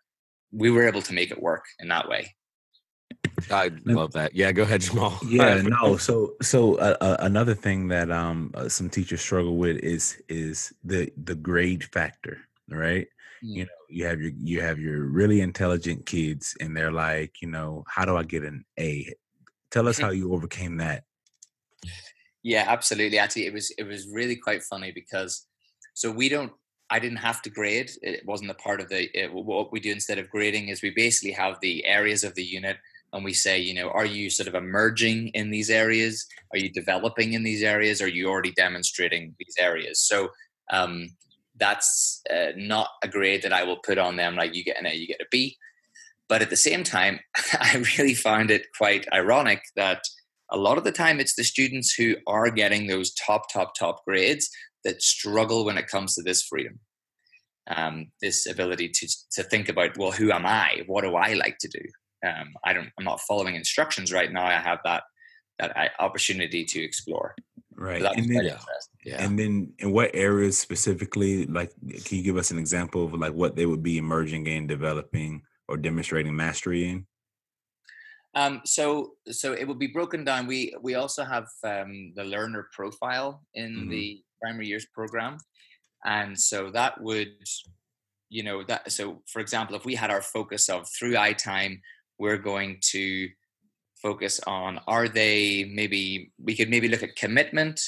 we 0.51 0.71
were 0.71 0.87
able 0.87 1.03
to 1.03 1.13
make 1.13 1.29
it 1.29 1.41
work 1.41 1.65
in 1.79 1.87
that 1.89 2.09
way. 2.09 2.33
I 3.51 3.71
love 3.85 4.13
that. 4.13 4.35
Yeah, 4.35 4.51
go 4.51 4.63
ahead, 4.63 4.81
Jamal. 4.81 5.19
Yeah, 5.27 5.61
no. 5.61 5.97
So, 5.97 6.33
so 6.41 6.75
uh, 6.75 6.97
uh, 6.99 7.17
another 7.19 7.53
thing 7.53 7.87
that 7.89 8.11
um 8.11 8.51
uh, 8.53 8.69
some 8.69 8.89
teachers 8.89 9.21
struggle 9.21 9.57
with 9.57 9.77
is 9.77 10.21
is 10.27 10.73
the 10.83 11.11
the 11.23 11.35
grade 11.35 11.83
factor, 11.83 12.39
right? 12.69 13.07
Mm. 13.43 13.55
You 13.55 13.63
know, 13.65 13.71
you 13.89 14.05
have 14.05 14.21
your 14.21 14.31
you 14.37 14.61
have 14.61 14.79
your 14.79 15.05
really 15.05 15.41
intelligent 15.41 16.05
kids, 16.05 16.55
and 16.59 16.75
they're 16.75 16.91
like, 16.91 17.41
you 17.41 17.47
know, 17.47 17.83
how 17.87 18.05
do 18.05 18.17
I 18.17 18.23
get 18.23 18.43
an 18.43 18.65
A? 18.79 19.13
Tell 19.71 19.87
us 19.87 19.99
how 19.99 20.09
you 20.17 20.33
overcame 20.33 20.77
that. 20.77 21.03
Yeah, 22.43 22.65
absolutely. 22.67 23.19
Actually, 23.19 23.45
it 23.45 23.53
was 23.53 23.71
it 23.77 23.83
was 23.83 24.07
really 24.07 24.35
quite 24.35 24.63
funny 24.63 24.91
because 24.91 25.45
so 25.93 26.11
we 26.11 26.29
don't 26.29 26.51
I 26.89 26.99
didn't 26.99 27.17
have 27.17 27.41
to 27.43 27.49
grade. 27.49 27.91
It 28.01 28.25
wasn't 28.25 28.51
a 28.51 28.55
part 28.55 28.81
of 28.81 28.89
the 28.89 29.09
it, 29.17 29.33
what 29.33 29.71
we 29.71 29.79
do 29.79 29.91
instead 29.91 30.17
of 30.17 30.29
grading 30.29 30.69
is 30.69 30.81
we 30.81 30.91
basically 30.91 31.31
have 31.31 31.57
the 31.61 31.85
areas 31.85 32.23
of 32.23 32.33
the 32.35 32.43
unit 32.43 32.77
and 33.17 33.25
we 33.25 33.33
say, 33.33 33.59
you 33.59 33.73
know, 33.73 33.89
are 33.89 34.05
you 34.05 34.29
sort 34.29 34.47
of 34.47 34.55
emerging 34.55 35.29
in 35.29 35.49
these 35.49 35.69
areas? 35.69 36.25
Are 36.53 36.59
you 36.59 36.69
developing 36.69 37.33
in 37.33 37.43
these 37.43 37.63
areas? 37.63 38.01
Are 38.01 38.07
you 38.07 38.29
already 38.29 38.51
demonstrating 38.51 39.35
these 39.39 39.55
areas? 39.59 39.99
So 39.99 40.29
um, 40.71 41.09
that's 41.59 42.21
uh, 42.31 42.51
not 42.55 42.89
a 43.03 43.07
grade 43.07 43.41
that 43.41 43.51
I 43.51 43.63
will 43.63 43.77
put 43.77 43.97
on 43.97 44.15
them 44.15 44.35
like 44.35 44.55
you 44.55 44.63
get 44.63 44.79
an 44.79 44.85
A, 44.85 44.93
you 44.93 45.07
get 45.07 45.19
a 45.19 45.25
B. 45.31 45.57
But 46.29 46.41
at 46.41 46.49
the 46.49 46.55
same 46.55 46.83
time, 46.83 47.19
I 47.53 47.83
really 47.97 48.13
found 48.13 48.51
it 48.51 48.67
quite 48.77 49.05
ironic 49.11 49.63
that 49.75 50.03
a 50.51 50.57
lot 50.57 50.77
of 50.77 50.83
the 50.83 50.91
time 50.91 51.19
it's 51.19 51.35
the 51.35 51.43
students 51.43 51.93
who 51.93 52.15
are 52.27 52.49
getting 52.51 52.87
those 52.87 53.13
top, 53.13 53.51
top, 53.51 53.73
top 53.77 54.05
grades 54.05 54.49
that 54.83 55.01
struggle 55.01 55.65
when 55.65 55.77
it 55.77 55.87
comes 55.87 56.15
to 56.15 56.21
this 56.21 56.43
freedom. 56.43 56.79
Um, 57.69 58.11
this 58.21 58.45
ability 58.45 58.87
to 58.89 59.07
to 59.33 59.43
think 59.43 59.67
about 59.67 59.97
well 59.97 60.11
who 60.11 60.31
am 60.31 60.45
i 60.45 60.83
what 60.87 61.03
do 61.03 61.17
i 61.17 61.33
like 61.33 61.57
to 61.59 61.67
do 61.67 61.81
um, 62.25 62.53
I 62.63 62.73
don't, 62.73 62.89
I'm 62.97 63.05
not 63.05 63.21
following 63.21 63.55
instructions 63.55 64.11
right 64.11 64.31
now. 64.31 64.45
I 64.45 64.53
have 64.53 64.79
that 64.85 65.03
that 65.59 65.91
opportunity 65.99 66.63
to 66.63 66.79
explore. 66.79 67.35
Right. 67.75 68.01
So 68.01 68.09
and 68.09 68.29
then, 68.29 68.45
yeah. 68.45 68.57
yeah. 69.05 69.23
And 69.23 69.37
then 69.37 69.73
in 69.79 69.91
what 69.91 70.11
areas 70.13 70.57
specifically, 70.57 71.45
like, 71.45 71.71
can 72.05 72.17
you 72.17 72.23
give 72.23 72.37
us 72.37 72.51
an 72.51 72.57
example 72.57 73.05
of 73.05 73.13
like 73.13 73.33
what 73.33 73.55
they 73.55 73.65
would 73.65 73.83
be 73.83 73.97
emerging 73.97 74.47
in, 74.47 74.67
developing, 74.67 75.43
or 75.67 75.77
demonstrating 75.77 76.35
mastery 76.35 76.89
in? 76.89 77.07
Um, 78.35 78.61
so, 78.65 79.13
so 79.31 79.53
it 79.53 79.67
would 79.67 79.79
be 79.79 79.87
broken 79.87 80.23
down. 80.23 80.45
We 80.47 80.75
we 80.81 80.93
also 80.93 81.23
have 81.23 81.47
um, 81.63 82.13
the 82.15 82.23
learner 82.23 82.67
profile 82.71 83.41
in 83.55 83.71
mm-hmm. 83.71 83.89
the 83.89 84.21
primary 84.41 84.67
years 84.67 84.85
program, 84.93 85.37
and 86.05 86.39
so 86.39 86.69
that 86.71 87.01
would, 87.01 87.33
you 88.29 88.43
know, 88.43 88.63
that. 88.67 88.91
So, 88.91 89.23
for 89.25 89.39
example, 89.39 89.75
if 89.75 89.85
we 89.85 89.95
had 89.95 90.11
our 90.11 90.21
focus 90.21 90.69
of 90.69 90.87
through 90.87 91.13
iTime, 91.13 91.79
we're 92.19 92.37
going 92.37 92.79
to 92.81 93.29
focus 94.01 94.39
on 94.45 94.79
are 94.87 95.07
they 95.07 95.69
maybe 95.73 96.31
we 96.41 96.55
could 96.55 96.69
maybe 96.69 96.87
look 96.87 97.03
at 97.03 97.15
commitment 97.15 97.81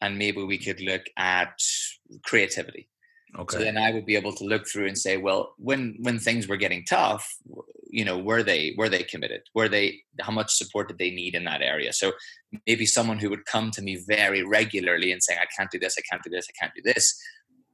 and 0.00 0.16
maybe 0.16 0.42
we 0.42 0.58
could 0.58 0.80
look 0.80 1.02
at 1.16 1.60
creativity. 2.24 2.88
Okay. 3.38 3.58
so 3.58 3.62
then 3.62 3.76
i 3.76 3.90
would 3.90 4.06
be 4.06 4.16
able 4.16 4.32
to 4.32 4.44
look 4.44 4.66
through 4.66 4.86
and 4.86 4.96
say 4.96 5.18
well 5.18 5.52
when 5.58 5.98
when 6.00 6.18
things 6.18 6.48
were 6.48 6.56
getting 6.56 6.82
tough 6.86 7.28
you 7.90 8.04
know 8.04 8.18
were 8.18 8.42
they 8.42 8.74
were 8.76 8.88
they 8.88 9.02
committed? 9.02 9.42
Were 9.54 9.68
they 9.68 10.00
how 10.20 10.32
much 10.32 10.54
support 10.54 10.88
did 10.88 10.98
they 10.98 11.10
need 11.10 11.34
in 11.34 11.44
that 11.44 11.62
area? 11.62 11.92
So 11.92 12.12
maybe 12.66 12.86
someone 12.86 13.18
who 13.18 13.30
would 13.30 13.44
come 13.46 13.70
to 13.72 13.82
me 13.82 14.02
very 14.06 14.42
regularly 14.42 15.12
and 15.12 15.22
saying 15.22 15.38
i 15.42 15.46
can't 15.56 15.70
do 15.70 15.78
this 15.78 15.96
i 15.98 16.02
can't 16.08 16.22
do 16.22 16.30
this 16.30 16.46
i 16.48 16.54
can't 16.58 16.74
do 16.74 16.82
this 16.82 17.18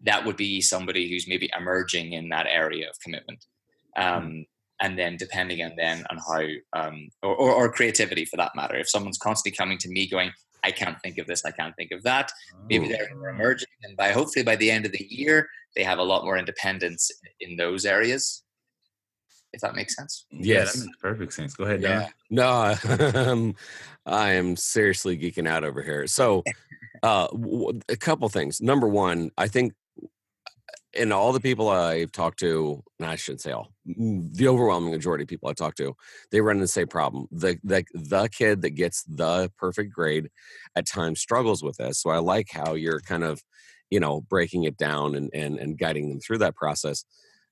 that 0.02 0.24
would 0.24 0.36
be 0.36 0.60
somebody 0.60 1.08
who's 1.08 1.26
maybe 1.28 1.50
emerging 1.56 2.12
in 2.12 2.28
that 2.28 2.46
area 2.46 2.88
of 2.88 2.98
commitment. 3.00 3.44
Hmm. 3.96 4.02
um, 4.02 4.46
and 4.80 4.98
then 4.98 5.16
depending 5.16 5.62
on 5.62 5.72
then 5.76 6.04
on 6.10 6.18
how 6.18 6.80
um, 6.80 7.08
or, 7.22 7.34
or, 7.34 7.52
or, 7.54 7.72
creativity 7.72 8.24
for 8.24 8.36
that 8.36 8.52
matter. 8.56 8.76
If 8.76 8.88
someone's 8.88 9.18
constantly 9.18 9.56
coming 9.56 9.78
to 9.78 9.88
me 9.88 10.08
going 10.08 10.32
i 10.64 10.70
can't 10.70 10.98
think 11.02 11.18
of 11.18 11.26
this 11.26 11.44
i 11.44 11.50
can't 11.50 11.76
think 11.76 11.92
of 11.92 12.02
that 12.04 12.32
maybe 12.70 12.88
they're 12.88 13.10
oh. 13.14 13.28
emerging 13.28 13.68
and 13.82 13.94
by 13.98 14.12
hopefully 14.12 14.42
by 14.42 14.56
the 14.56 14.70
end 14.70 14.86
of 14.86 14.92
the 14.92 15.06
year 15.10 15.46
they 15.76 15.84
have 15.84 15.98
a 15.98 16.02
lot 16.02 16.24
more 16.24 16.36
independence 16.36 17.10
in 17.40 17.56
those 17.56 17.84
areas. 17.84 18.42
If 19.52 19.60
that 19.60 19.76
makes 19.76 19.94
sense? 19.94 20.26
Yeah 20.30 20.64
that 20.64 20.76
makes 20.76 20.88
perfect 21.00 21.32
sense. 21.32 21.54
Go 21.54 21.64
ahead 21.64 21.82
yeah. 21.82 22.08
No 22.30 22.74
um, 23.14 23.54
i 24.06 24.32
am 24.32 24.56
seriously 24.56 25.16
geeking 25.16 25.48
out 25.48 25.64
over 25.64 25.82
here. 25.82 26.06
So 26.06 26.42
uh, 27.02 27.28
a 27.88 27.96
couple 27.96 28.28
things. 28.28 28.60
Number 28.60 28.88
one 28.88 29.30
i 29.38 29.46
think 29.46 29.74
and 30.96 31.12
all 31.12 31.32
the 31.32 31.40
people 31.40 31.68
I've 31.68 32.12
talked 32.12 32.38
to, 32.40 32.82
and 32.98 33.08
I 33.08 33.16
shouldn't 33.16 33.42
say 33.42 33.52
all, 33.52 33.72
the 33.84 34.48
overwhelming 34.48 34.90
majority 34.90 35.24
of 35.24 35.28
people 35.28 35.48
I 35.48 35.52
talk 35.52 35.74
to, 35.76 35.94
they 36.30 36.40
run 36.40 36.56
into 36.56 36.64
the 36.64 36.68
same 36.68 36.86
problem. 36.86 37.26
The, 37.30 37.58
the 37.64 37.84
the 37.92 38.28
kid 38.28 38.62
that 38.62 38.70
gets 38.70 39.02
the 39.04 39.50
perfect 39.58 39.92
grade 39.92 40.30
at 40.76 40.86
times 40.86 41.20
struggles 41.20 41.62
with 41.62 41.76
this. 41.76 42.00
So 42.00 42.10
I 42.10 42.18
like 42.18 42.48
how 42.50 42.74
you're 42.74 43.00
kind 43.00 43.24
of, 43.24 43.42
you 43.90 44.00
know, 44.00 44.20
breaking 44.22 44.64
it 44.64 44.76
down 44.76 45.14
and 45.14 45.30
and, 45.34 45.58
and 45.58 45.78
guiding 45.78 46.08
them 46.08 46.20
through 46.20 46.38
that 46.38 46.56
process. 46.56 47.04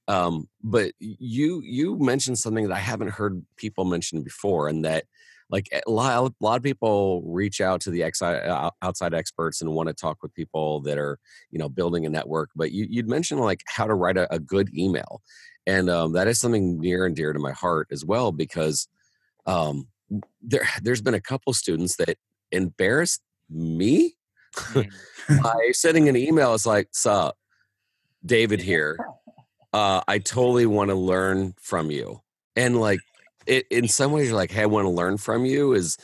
Um, 0.08 0.48
but 0.62 0.92
you 0.98 1.60
you 1.64 1.98
mentioned 1.98 2.38
something 2.38 2.68
that 2.68 2.74
I 2.74 2.80
haven't 2.80 3.10
heard 3.10 3.44
people 3.56 3.84
mention 3.84 4.22
before, 4.22 4.68
and 4.68 4.84
that 4.84 5.04
like 5.52 5.68
a 5.86 5.90
lot, 5.90 6.32
a 6.40 6.44
lot 6.44 6.56
of 6.56 6.62
people 6.62 7.22
reach 7.24 7.60
out 7.60 7.80
to 7.82 7.90
the 7.90 8.02
outside, 8.02 8.72
outside 8.80 9.14
experts 9.14 9.60
and 9.60 9.70
want 9.70 9.88
to 9.88 9.94
talk 9.94 10.22
with 10.22 10.34
people 10.34 10.80
that 10.80 10.98
are 10.98 11.18
you 11.50 11.58
know 11.58 11.68
building 11.68 12.06
a 12.06 12.08
network 12.08 12.50
but 12.56 12.72
you, 12.72 12.88
would 12.96 13.08
mentioned 13.08 13.40
like 13.40 13.62
how 13.66 13.86
to 13.86 13.94
write 13.94 14.16
a, 14.16 14.32
a 14.34 14.40
good 14.40 14.74
email 14.76 15.22
and 15.66 15.88
um, 15.88 16.12
that 16.14 16.26
is 16.26 16.40
something 16.40 16.80
near 16.80 17.06
and 17.06 17.14
dear 17.14 17.32
to 17.32 17.38
my 17.38 17.52
heart 17.52 17.88
as 17.92 18.04
well 18.04 18.32
because 18.32 18.88
um, 19.46 19.86
there 20.40 20.66
there's 20.82 21.02
been 21.02 21.14
a 21.14 21.20
couple 21.20 21.52
students 21.52 21.96
that 21.96 22.16
embarrassed 22.50 23.22
me? 23.48 24.16
By 24.74 25.70
sending 25.72 26.08
an 26.08 26.16
email 26.16 26.54
it's 26.54 26.66
like 26.66 26.88
sup 26.92 27.36
david 28.24 28.60
here. 28.72 28.98
Uh, 29.72 30.02
i 30.06 30.18
totally 30.18 30.66
want 30.66 30.90
to 30.90 30.96
learn 30.96 31.54
from 31.60 31.90
you. 31.90 32.20
And 32.56 32.78
like 32.78 33.00
it, 33.46 33.66
in 33.70 33.88
some 33.88 34.12
ways 34.12 34.28
you're 34.28 34.36
like, 34.36 34.50
hey, 34.50 34.62
I 34.62 34.66
want 34.66 34.86
to 34.86 34.90
learn 34.90 35.16
from 35.16 35.44
you 35.44 35.72
is 35.72 35.96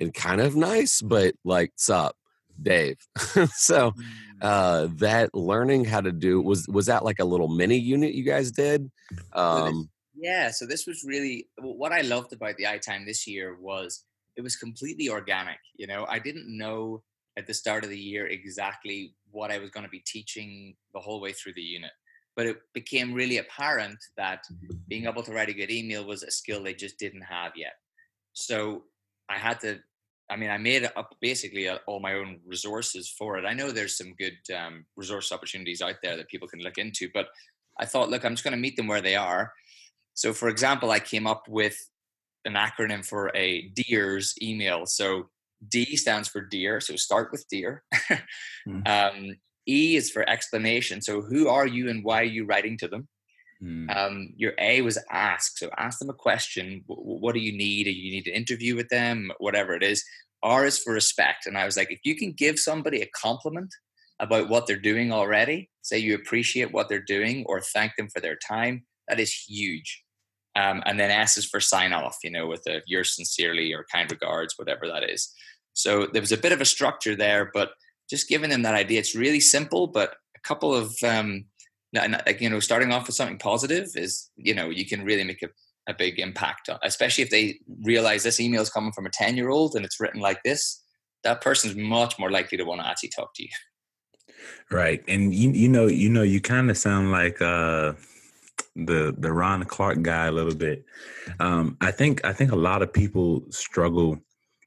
and 0.00 0.12
kind 0.12 0.40
of 0.40 0.56
nice, 0.56 1.00
but 1.00 1.34
like, 1.44 1.72
sup, 1.76 2.16
Dave. 2.60 2.96
so 3.16 3.92
mm. 3.92 4.02
uh 4.40 4.88
that 4.96 5.34
learning 5.34 5.84
how 5.84 6.00
to 6.00 6.12
do 6.12 6.40
was 6.40 6.66
was 6.68 6.86
that 6.86 7.04
like 7.04 7.18
a 7.18 7.24
little 7.24 7.48
mini 7.48 7.76
unit 7.76 8.14
you 8.14 8.24
guys 8.24 8.50
did? 8.50 8.90
Um 9.32 9.90
yeah, 10.14 10.50
so 10.50 10.66
this 10.66 10.86
was 10.86 11.04
really 11.04 11.48
what 11.58 11.92
I 11.92 12.00
loved 12.00 12.32
about 12.32 12.56
the 12.56 12.64
iTime 12.64 13.06
this 13.06 13.26
year 13.26 13.56
was 13.60 14.04
it 14.36 14.42
was 14.42 14.56
completely 14.56 15.08
organic. 15.08 15.58
You 15.76 15.86
know, 15.86 16.06
I 16.08 16.18
didn't 16.18 16.46
know 16.46 17.02
at 17.36 17.46
the 17.46 17.54
start 17.54 17.84
of 17.84 17.90
the 17.90 17.98
year 17.98 18.26
exactly 18.26 19.14
what 19.30 19.50
I 19.50 19.58
was 19.58 19.70
going 19.70 19.84
to 19.84 19.90
be 19.90 20.02
teaching 20.06 20.74
the 20.94 21.00
whole 21.00 21.20
way 21.20 21.32
through 21.32 21.52
the 21.54 21.62
unit 21.62 21.92
but 22.36 22.46
it 22.46 22.58
became 22.74 23.14
really 23.14 23.38
apparent 23.38 23.98
that 24.16 24.44
being 24.88 25.06
able 25.06 25.22
to 25.22 25.32
write 25.32 25.48
a 25.48 25.54
good 25.54 25.70
email 25.70 26.04
was 26.04 26.22
a 26.22 26.30
skill 26.30 26.62
they 26.62 26.74
just 26.74 26.98
didn't 26.98 27.22
have 27.22 27.52
yet. 27.56 27.72
So 28.34 28.84
I 29.28 29.38
had 29.38 29.58
to, 29.60 29.78
I 30.30 30.36
mean, 30.36 30.50
I 30.50 30.58
made 30.58 30.84
up 30.84 31.16
basically 31.20 31.68
uh, 31.68 31.78
all 31.86 31.98
my 31.98 32.14
own 32.14 32.40
resources 32.46 33.08
for 33.08 33.38
it. 33.38 33.46
I 33.46 33.54
know 33.54 33.72
there's 33.72 33.96
some 33.96 34.14
good 34.18 34.36
um, 34.54 34.84
resource 34.96 35.32
opportunities 35.32 35.80
out 35.80 35.96
there 36.02 36.16
that 36.16 36.28
people 36.28 36.46
can 36.46 36.60
look 36.60 36.76
into, 36.76 37.08
but 37.14 37.28
I 37.78 37.86
thought, 37.86 38.10
look, 38.10 38.24
I'm 38.24 38.34
just 38.34 38.44
going 38.44 38.52
to 38.52 38.60
meet 38.60 38.76
them 38.76 38.86
where 38.86 39.00
they 39.00 39.16
are. 39.16 39.52
So, 40.12 40.32
for 40.32 40.48
example, 40.48 40.90
I 40.90 41.00
came 41.00 41.26
up 41.26 41.48
with 41.48 41.78
an 42.44 42.54
acronym 42.54 43.04
for 43.04 43.30
a 43.34 43.68
DEERS 43.74 44.34
email. 44.42 44.86
So 44.86 45.28
D 45.68 45.96
stands 45.96 46.28
for 46.28 46.40
deer, 46.40 46.80
So 46.80 46.96
start 46.96 47.32
with 47.32 47.46
deer. 47.48 47.82
mm. 48.68 48.86
um, 48.86 49.36
E 49.66 49.96
is 49.96 50.10
for 50.10 50.28
explanation. 50.28 51.02
So 51.02 51.22
who 51.22 51.48
are 51.48 51.66
you 51.66 51.88
and 51.88 52.04
why 52.04 52.20
are 52.20 52.24
you 52.24 52.44
writing 52.44 52.76
to 52.78 52.88
them? 52.88 53.08
Mm. 53.62 53.96
Um, 53.96 54.28
your 54.36 54.52
A 54.58 54.82
was 54.82 54.98
ask. 55.10 55.58
So 55.58 55.70
ask 55.76 55.98
them 55.98 56.10
a 56.10 56.14
question. 56.14 56.84
What 56.86 57.34
do 57.34 57.40
you 57.40 57.56
need? 57.56 57.84
Do 57.84 57.90
you 57.90 58.12
need 58.12 58.26
an 58.26 58.34
interview 58.34 58.76
with 58.76 58.88
them? 58.88 59.30
Whatever 59.38 59.74
it 59.74 59.82
is. 59.82 60.04
R 60.42 60.66
is 60.66 60.78
for 60.78 60.92
respect. 60.92 61.46
And 61.46 61.56
I 61.56 61.64
was 61.64 61.76
like, 61.76 61.90
if 61.90 62.00
you 62.04 62.16
can 62.16 62.32
give 62.32 62.58
somebody 62.58 63.00
a 63.00 63.10
compliment 63.14 63.74
about 64.20 64.48
what 64.48 64.66
they're 64.66 64.76
doing 64.76 65.12
already, 65.12 65.70
say 65.82 65.98
you 65.98 66.14
appreciate 66.14 66.72
what 66.72 66.88
they're 66.88 67.00
doing 67.00 67.44
or 67.46 67.60
thank 67.60 67.96
them 67.96 68.08
for 68.08 68.20
their 68.20 68.36
time, 68.36 68.84
that 69.08 69.20
is 69.20 69.32
huge. 69.32 70.02
Um, 70.54 70.82
and 70.86 70.98
then 70.98 71.10
S 71.10 71.36
is 71.36 71.44
for 71.44 71.60
sign 71.60 71.92
off, 71.92 72.16
you 72.24 72.30
know, 72.30 72.46
with 72.46 72.62
a 72.66 72.80
yours 72.86 73.14
sincerely 73.14 73.74
or 73.74 73.84
kind 73.92 74.10
regards, 74.10 74.54
whatever 74.56 74.86
that 74.86 75.08
is. 75.08 75.32
So 75.74 76.06
there 76.06 76.22
was 76.22 76.32
a 76.32 76.38
bit 76.38 76.52
of 76.52 76.62
a 76.62 76.64
structure 76.64 77.14
there, 77.14 77.50
but 77.52 77.72
just 78.08 78.28
giving 78.28 78.50
them 78.50 78.62
that 78.62 78.74
idea. 78.74 78.98
It's 78.98 79.14
really 79.14 79.40
simple, 79.40 79.86
but 79.86 80.14
a 80.36 80.40
couple 80.40 80.74
of 80.74 80.94
um, 81.02 81.46
like 81.92 82.40
you 82.40 82.50
know, 82.50 82.60
starting 82.60 82.92
off 82.92 83.06
with 83.06 83.16
something 83.16 83.38
positive 83.38 83.88
is 83.94 84.30
you 84.36 84.54
know 84.54 84.70
you 84.70 84.86
can 84.86 85.04
really 85.04 85.24
make 85.24 85.42
a, 85.42 85.48
a 85.88 85.94
big 85.94 86.18
impact, 86.18 86.68
especially 86.82 87.24
if 87.24 87.30
they 87.30 87.58
realize 87.82 88.22
this 88.22 88.40
email 88.40 88.62
is 88.62 88.70
coming 88.70 88.92
from 88.92 89.06
a 89.06 89.10
ten 89.10 89.36
year 89.36 89.50
old 89.50 89.74
and 89.74 89.84
it's 89.84 90.00
written 90.00 90.20
like 90.20 90.42
this. 90.42 90.82
That 91.24 91.40
person's 91.40 91.76
much 91.76 92.18
more 92.18 92.30
likely 92.30 92.58
to 92.58 92.64
want 92.64 92.80
to 92.80 92.86
actually 92.86 93.10
talk 93.10 93.34
to 93.34 93.42
you. 93.42 93.48
Right, 94.70 95.02
and 95.08 95.34
you 95.34 95.50
you 95.50 95.68
know 95.68 95.86
you 95.86 96.08
know 96.08 96.22
you 96.22 96.40
kind 96.40 96.70
of 96.70 96.76
sound 96.76 97.10
like 97.10 97.40
uh 97.40 97.94
the 98.74 99.14
the 99.16 99.32
Ron 99.32 99.64
Clark 99.64 100.02
guy 100.02 100.26
a 100.26 100.32
little 100.32 100.54
bit. 100.54 100.84
Um, 101.40 101.76
I 101.80 101.90
think 101.90 102.24
I 102.24 102.32
think 102.32 102.52
a 102.52 102.56
lot 102.56 102.82
of 102.82 102.92
people 102.92 103.44
struggle 103.50 104.18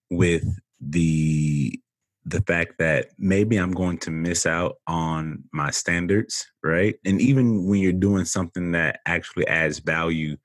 with 0.10 0.44
the 0.82 1.80
the 2.26 2.42
fact 2.42 2.78
that 2.80 3.08
maybe 3.18 3.58
I'm 3.58 3.72
going 3.72 3.98
to 4.00 4.12
miss 4.12 4.46
out 4.46 4.78
on 4.88 5.44
my 5.52 5.72
standards, 5.72 6.46
right? 6.64 6.96
And 7.06 7.22
even 7.22 7.66
when 7.66 7.80
you're 7.80 7.94
doing 7.94 8.26
something 8.26 8.72
that 8.74 9.00
actually 9.06 9.48
adds 9.48 9.80
value 9.80 10.38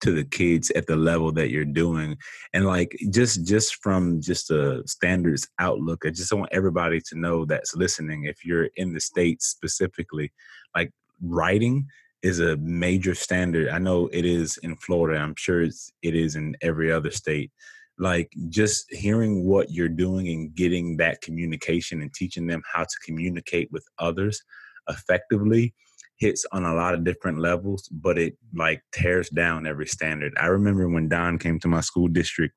to 0.00 0.12
the 0.12 0.24
kids 0.24 0.70
at 0.70 0.86
the 0.86 0.96
level 0.96 1.32
that 1.32 1.50
you're 1.50 1.64
doing 1.64 2.16
and 2.52 2.66
like 2.66 2.96
just 3.10 3.44
just 3.44 3.82
from 3.82 4.20
just 4.20 4.50
a 4.50 4.82
standards 4.86 5.48
outlook 5.58 6.04
i 6.06 6.10
just 6.10 6.32
want 6.32 6.48
everybody 6.52 7.00
to 7.00 7.18
know 7.18 7.44
that's 7.44 7.74
listening 7.74 8.24
if 8.24 8.44
you're 8.44 8.68
in 8.76 8.92
the 8.92 9.00
states 9.00 9.46
specifically 9.46 10.32
like 10.76 10.92
writing 11.20 11.84
is 12.22 12.38
a 12.38 12.56
major 12.58 13.14
standard 13.14 13.68
i 13.70 13.78
know 13.78 14.08
it 14.12 14.24
is 14.24 14.56
in 14.58 14.76
florida 14.76 15.18
i'm 15.18 15.34
sure 15.36 15.62
it's 15.62 15.90
it 16.02 16.14
is 16.14 16.36
in 16.36 16.56
every 16.62 16.92
other 16.92 17.10
state 17.10 17.50
like 17.98 18.32
just 18.48 18.86
hearing 18.92 19.44
what 19.44 19.70
you're 19.70 19.88
doing 19.88 20.28
and 20.28 20.54
getting 20.54 20.96
that 20.98 21.20
communication 21.20 22.00
and 22.00 22.12
teaching 22.14 22.46
them 22.46 22.62
how 22.72 22.82
to 22.82 22.96
communicate 23.04 23.70
with 23.72 23.84
others 23.98 24.42
effectively 24.88 25.74
hits 26.18 26.44
on 26.52 26.64
a 26.64 26.74
lot 26.74 26.94
of 26.94 27.04
different 27.04 27.38
levels 27.38 27.88
but 27.92 28.18
it 28.18 28.36
like 28.54 28.82
tears 28.92 29.28
down 29.30 29.66
every 29.66 29.86
standard. 29.86 30.32
I 30.38 30.46
remember 30.46 30.88
when 30.88 31.08
don 31.08 31.38
came 31.38 31.58
to 31.60 31.68
my 31.68 31.80
school 31.80 32.08
district 32.08 32.54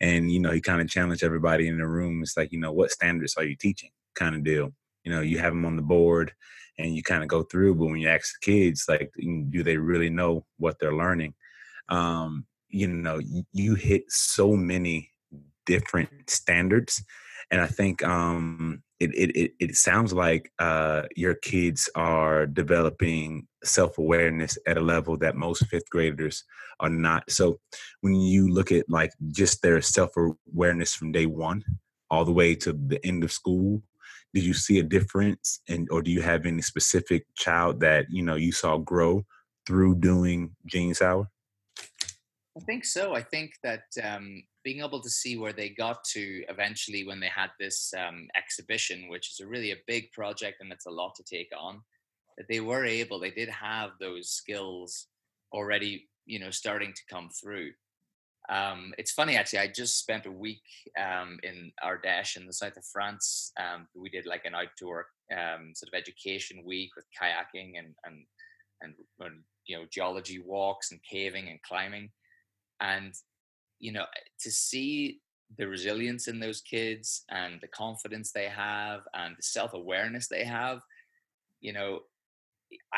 and 0.00 0.30
you 0.30 0.40
know 0.40 0.50
he 0.50 0.60
kind 0.60 0.80
of 0.80 0.88
challenged 0.88 1.22
everybody 1.22 1.68
in 1.68 1.78
the 1.78 1.86
room. 1.86 2.22
It's 2.22 2.36
like 2.36 2.52
you 2.52 2.60
know 2.60 2.72
what 2.72 2.90
standards 2.90 3.34
are 3.36 3.44
you 3.44 3.56
teaching? 3.56 3.90
kind 4.14 4.36
of 4.36 4.44
deal. 4.44 4.72
You 5.04 5.12
know 5.12 5.20
you 5.20 5.38
have 5.38 5.52
them 5.52 5.64
on 5.64 5.76
the 5.76 5.82
board 5.82 6.32
and 6.78 6.94
you 6.94 7.02
kind 7.02 7.22
of 7.22 7.28
go 7.28 7.42
through 7.42 7.74
but 7.74 7.86
when 7.86 7.98
you 7.98 8.08
ask 8.08 8.34
the 8.40 8.52
kids 8.52 8.86
like 8.88 9.12
do 9.50 9.62
they 9.62 9.76
really 9.76 10.10
know 10.10 10.46
what 10.58 10.78
they're 10.78 10.96
learning? 10.96 11.34
Um 11.88 12.46
you 12.74 12.88
know 12.88 13.20
you 13.52 13.74
hit 13.74 14.04
so 14.08 14.52
many 14.52 15.10
different 15.66 16.08
standards 16.28 17.02
and 17.50 17.60
i 17.60 17.66
think 17.66 18.04
um 18.04 18.82
it 19.00 19.10
it 19.14 19.52
it, 19.58 19.76
sounds 19.76 20.12
like 20.12 20.52
uh 20.58 21.02
your 21.16 21.34
kids 21.34 21.90
are 21.94 22.46
developing 22.46 23.46
self-awareness 23.64 24.56
at 24.66 24.78
a 24.78 24.80
level 24.80 25.16
that 25.16 25.36
most 25.36 25.66
fifth 25.66 25.90
graders 25.90 26.44
are 26.80 26.88
not. 26.88 27.30
So 27.30 27.58
when 28.00 28.14
you 28.14 28.48
look 28.48 28.72
at 28.72 28.88
like 28.88 29.12
just 29.30 29.62
their 29.62 29.80
self-awareness 29.80 30.94
from 30.94 31.12
day 31.12 31.26
one 31.26 31.64
all 32.10 32.24
the 32.24 32.32
way 32.32 32.54
to 32.56 32.72
the 32.72 33.04
end 33.04 33.24
of 33.24 33.32
school 33.32 33.82
did 34.34 34.42
you 34.42 34.52
see 34.52 34.80
a 34.80 34.82
difference? 34.82 35.60
And 35.68 35.88
or 35.90 36.02
do 36.02 36.10
you 36.10 36.20
have 36.20 36.44
any 36.44 36.60
specific 36.60 37.24
child 37.36 37.78
that 37.80 38.06
you 38.10 38.22
know 38.22 38.34
you 38.34 38.50
saw 38.50 38.76
grow 38.76 39.24
through 39.64 39.94
doing 40.00 40.50
Genius 40.66 41.00
Hour 41.00 41.30
I 42.56 42.60
think 42.60 42.84
so. 42.84 43.14
I 43.14 43.22
think 43.22 43.54
that 43.64 43.84
um, 44.02 44.44
being 44.62 44.80
able 44.80 45.00
to 45.00 45.10
see 45.10 45.36
where 45.36 45.52
they 45.52 45.70
got 45.70 46.04
to 46.12 46.44
eventually 46.48 47.04
when 47.04 47.18
they 47.18 47.28
had 47.28 47.50
this 47.58 47.92
um, 47.98 48.28
exhibition, 48.36 49.08
which 49.08 49.32
is 49.32 49.40
a 49.40 49.46
really 49.46 49.72
a 49.72 49.82
big 49.88 50.12
project 50.12 50.60
and 50.60 50.70
it's 50.70 50.86
a 50.86 50.90
lot 50.90 51.16
to 51.16 51.24
take 51.24 51.50
on, 51.58 51.80
that 52.38 52.46
they 52.48 52.60
were 52.60 52.84
able, 52.84 53.18
they 53.18 53.30
did 53.30 53.48
have 53.48 53.90
those 53.98 54.30
skills 54.30 55.06
already, 55.52 56.08
you 56.26 56.38
know, 56.38 56.50
starting 56.50 56.92
to 56.92 57.02
come 57.10 57.28
through. 57.28 57.72
Um, 58.48 58.92
it's 58.98 59.12
funny 59.12 59.36
actually. 59.36 59.60
I 59.60 59.68
just 59.68 59.98
spent 59.98 60.26
a 60.26 60.30
week 60.30 60.62
um, 61.00 61.38
in 61.42 61.72
Ardèche 61.82 62.36
in 62.36 62.46
the 62.46 62.52
south 62.52 62.76
of 62.76 62.84
France. 62.84 63.52
Um, 63.58 63.88
we 63.96 64.10
did 64.10 64.26
like 64.26 64.44
an 64.44 64.54
outdoor 64.54 65.06
um, 65.32 65.72
sort 65.74 65.92
of 65.92 65.98
education 65.98 66.62
week 66.64 66.90
with 66.94 67.06
kayaking 67.20 67.78
and 67.78 67.94
and 68.04 68.26
and, 68.82 68.94
and 69.20 69.40
you 69.66 69.76
know 69.76 69.86
geology 69.90 70.40
walks 70.40 70.92
and 70.92 71.00
caving 71.10 71.48
and 71.48 71.62
climbing 71.62 72.10
and 72.80 73.14
you 73.78 73.92
know 73.92 74.04
to 74.40 74.50
see 74.50 75.20
the 75.58 75.66
resilience 75.66 76.26
in 76.26 76.40
those 76.40 76.60
kids 76.62 77.24
and 77.30 77.60
the 77.60 77.68
confidence 77.68 78.32
they 78.32 78.48
have 78.48 79.02
and 79.14 79.36
the 79.36 79.42
self-awareness 79.42 80.28
they 80.28 80.44
have 80.44 80.80
you 81.60 81.72
know 81.72 82.00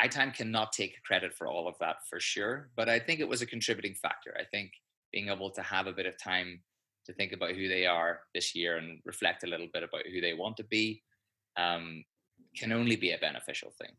iTime 0.01 0.33
cannot 0.33 0.71
take 0.71 1.03
credit 1.03 1.33
for 1.33 1.47
all 1.47 1.67
of 1.67 1.75
that 1.79 1.97
for 2.09 2.19
sure 2.19 2.69
but 2.75 2.89
i 2.89 2.97
think 2.97 3.19
it 3.19 3.27
was 3.27 3.41
a 3.41 3.45
contributing 3.45 3.93
factor 3.93 4.35
i 4.39 4.43
think 4.43 4.71
being 5.11 5.29
able 5.29 5.51
to 5.51 5.61
have 5.61 5.87
a 5.87 5.93
bit 5.93 6.05
of 6.05 6.17
time 6.21 6.61
to 7.05 7.13
think 7.13 7.31
about 7.31 7.51
who 7.51 7.67
they 7.67 7.85
are 7.85 8.21
this 8.33 8.55
year 8.55 8.77
and 8.77 8.99
reflect 9.05 9.43
a 9.43 9.47
little 9.47 9.67
bit 9.73 9.83
about 9.83 10.05
who 10.11 10.19
they 10.19 10.33
want 10.33 10.57
to 10.57 10.63
be 10.65 11.01
um, 11.57 12.03
can 12.55 12.71
only 12.71 12.95
be 12.95 13.11
a 13.11 13.17
beneficial 13.17 13.71
thing 13.77 13.91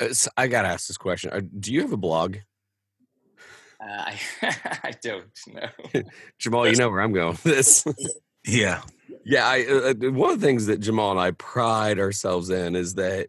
uh, 0.00 0.08
I 0.36 0.46
gotta 0.46 0.68
ask 0.68 0.88
this 0.88 0.96
question. 0.96 1.30
Uh, 1.32 1.40
do 1.58 1.72
you 1.72 1.80
have 1.80 1.92
a 1.92 1.96
blog? 1.96 2.36
Uh, 3.80 3.86
I 3.88 4.18
I 4.82 4.92
don't 5.02 5.24
know. 5.52 6.02
Jamal, 6.38 6.68
you 6.68 6.76
know 6.76 6.90
where 6.90 7.00
I'm 7.00 7.12
going 7.12 7.30
with 7.30 7.42
this. 7.42 7.84
Yeah. 8.48 8.82
Yeah, 9.24 9.44
I, 9.44 9.66
uh, 9.68 9.90
uh, 9.90 10.12
one 10.12 10.30
of 10.30 10.40
the 10.40 10.46
things 10.46 10.66
that 10.66 10.78
Jamal 10.78 11.10
and 11.10 11.18
I 11.18 11.32
pride 11.32 11.98
ourselves 11.98 12.48
in 12.48 12.76
is 12.76 12.94
that 12.94 13.26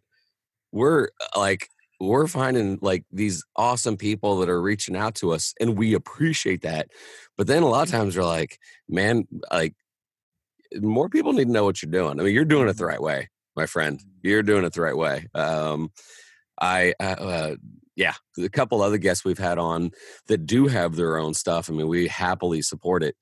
we're 0.72 1.10
like 1.36 1.70
we're 2.00 2.27
finding 2.27 2.77
like 2.84 3.04
these 3.12 3.44
awesome 3.56 3.98
people 3.98 4.38
that 4.38 4.50
are 4.50 4.62
reaching 4.62 4.96
out 4.96 5.16
to 5.16 5.32
us, 5.32 5.56
and 5.60 5.75
we 5.75 5.96
appreciate 5.96 6.62
that. 6.62 6.89
But 7.36 7.48
then 7.48 7.63
a 7.63 7.68
lot 7.68 7.88
of 7.88 7.92
times 7.92 8.16
we're 8.16 8.25
like, 8.25 8.60
man, 8.88 9.27
like 9.51 9.74
more 10.75 11.10
people 11.10 11.34
need 11.34 11.46
to 11.46 11.51
know 11.51 11.66
what 11.66 11.82
you're 11.82 11.92
doing. 11.92 12.20
I 12.20 12.24
mean, 12.24 12.34
you're 12.34 12.46
doing 12.46 12.70
it 12.70 12.77
the 12.77 12.86
right 12.86 13.01
way, 13.01 13.30
my 13.56 13.66
friend. 13.66 14.00
You're 14.22 14.44
doing 14.44 14.66
it 14.66 14.74
the 14.74 14.82
right 14.82 14.98
way. 14.98 15.27
Um, 15.34 15.92
I, 16.60 16.94
uh, 17.00 17.04
uh, 17.04 17.56
yeah, 17.98 18.13
a 18.38 18.48
couple 18.48 18.82
other 18.82 18.98
guests 18.98 19.25
we've 19.25 19.38
had 19.38 19.58
on 19.58 19.92
that 20.27 20.46
do 20.46 20.68
have 20.68 20.96
their 20.96 21.18
own 21.18 21.34
stuff. 21.34 21.70
I 21.70 21.74
mean, 21.74 21.89
we 21.89 22.08
happily 22.08 22.62
support 22.62 23.04
it 23.04 23.18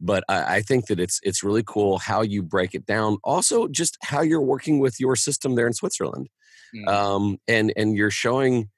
but 0.00 0.24
I, 0.28 0.56
I, 0.56 0.62
think 0.62 0.86
that 0.86 0.98
it's 0.98 1.20
it's 1.22 1.44
really 1.44 1.62
cool 1.64 1.98
how 1.98 2.22
you 2.22 2.42
break 2.42 2.74
it 2.74 2.86
down. 2.86 3.18
Also, 3.22 3.68
just 3.68 3.98
how 4.02 4.22
you're 4.22 4.40
working 4.40 4.78
with 4.78 4.98
your 4.98 5.14
system 5.14 5.54
there 5.54 5.66
in 5.66 5.74
Switzerland, 5.74 6.28
mm. 6.74 6.88
um, 6.88 7.38
and 7.46 7.72
and 7.76 7.94
you're 7.94 8.10
showing 8.10 8.70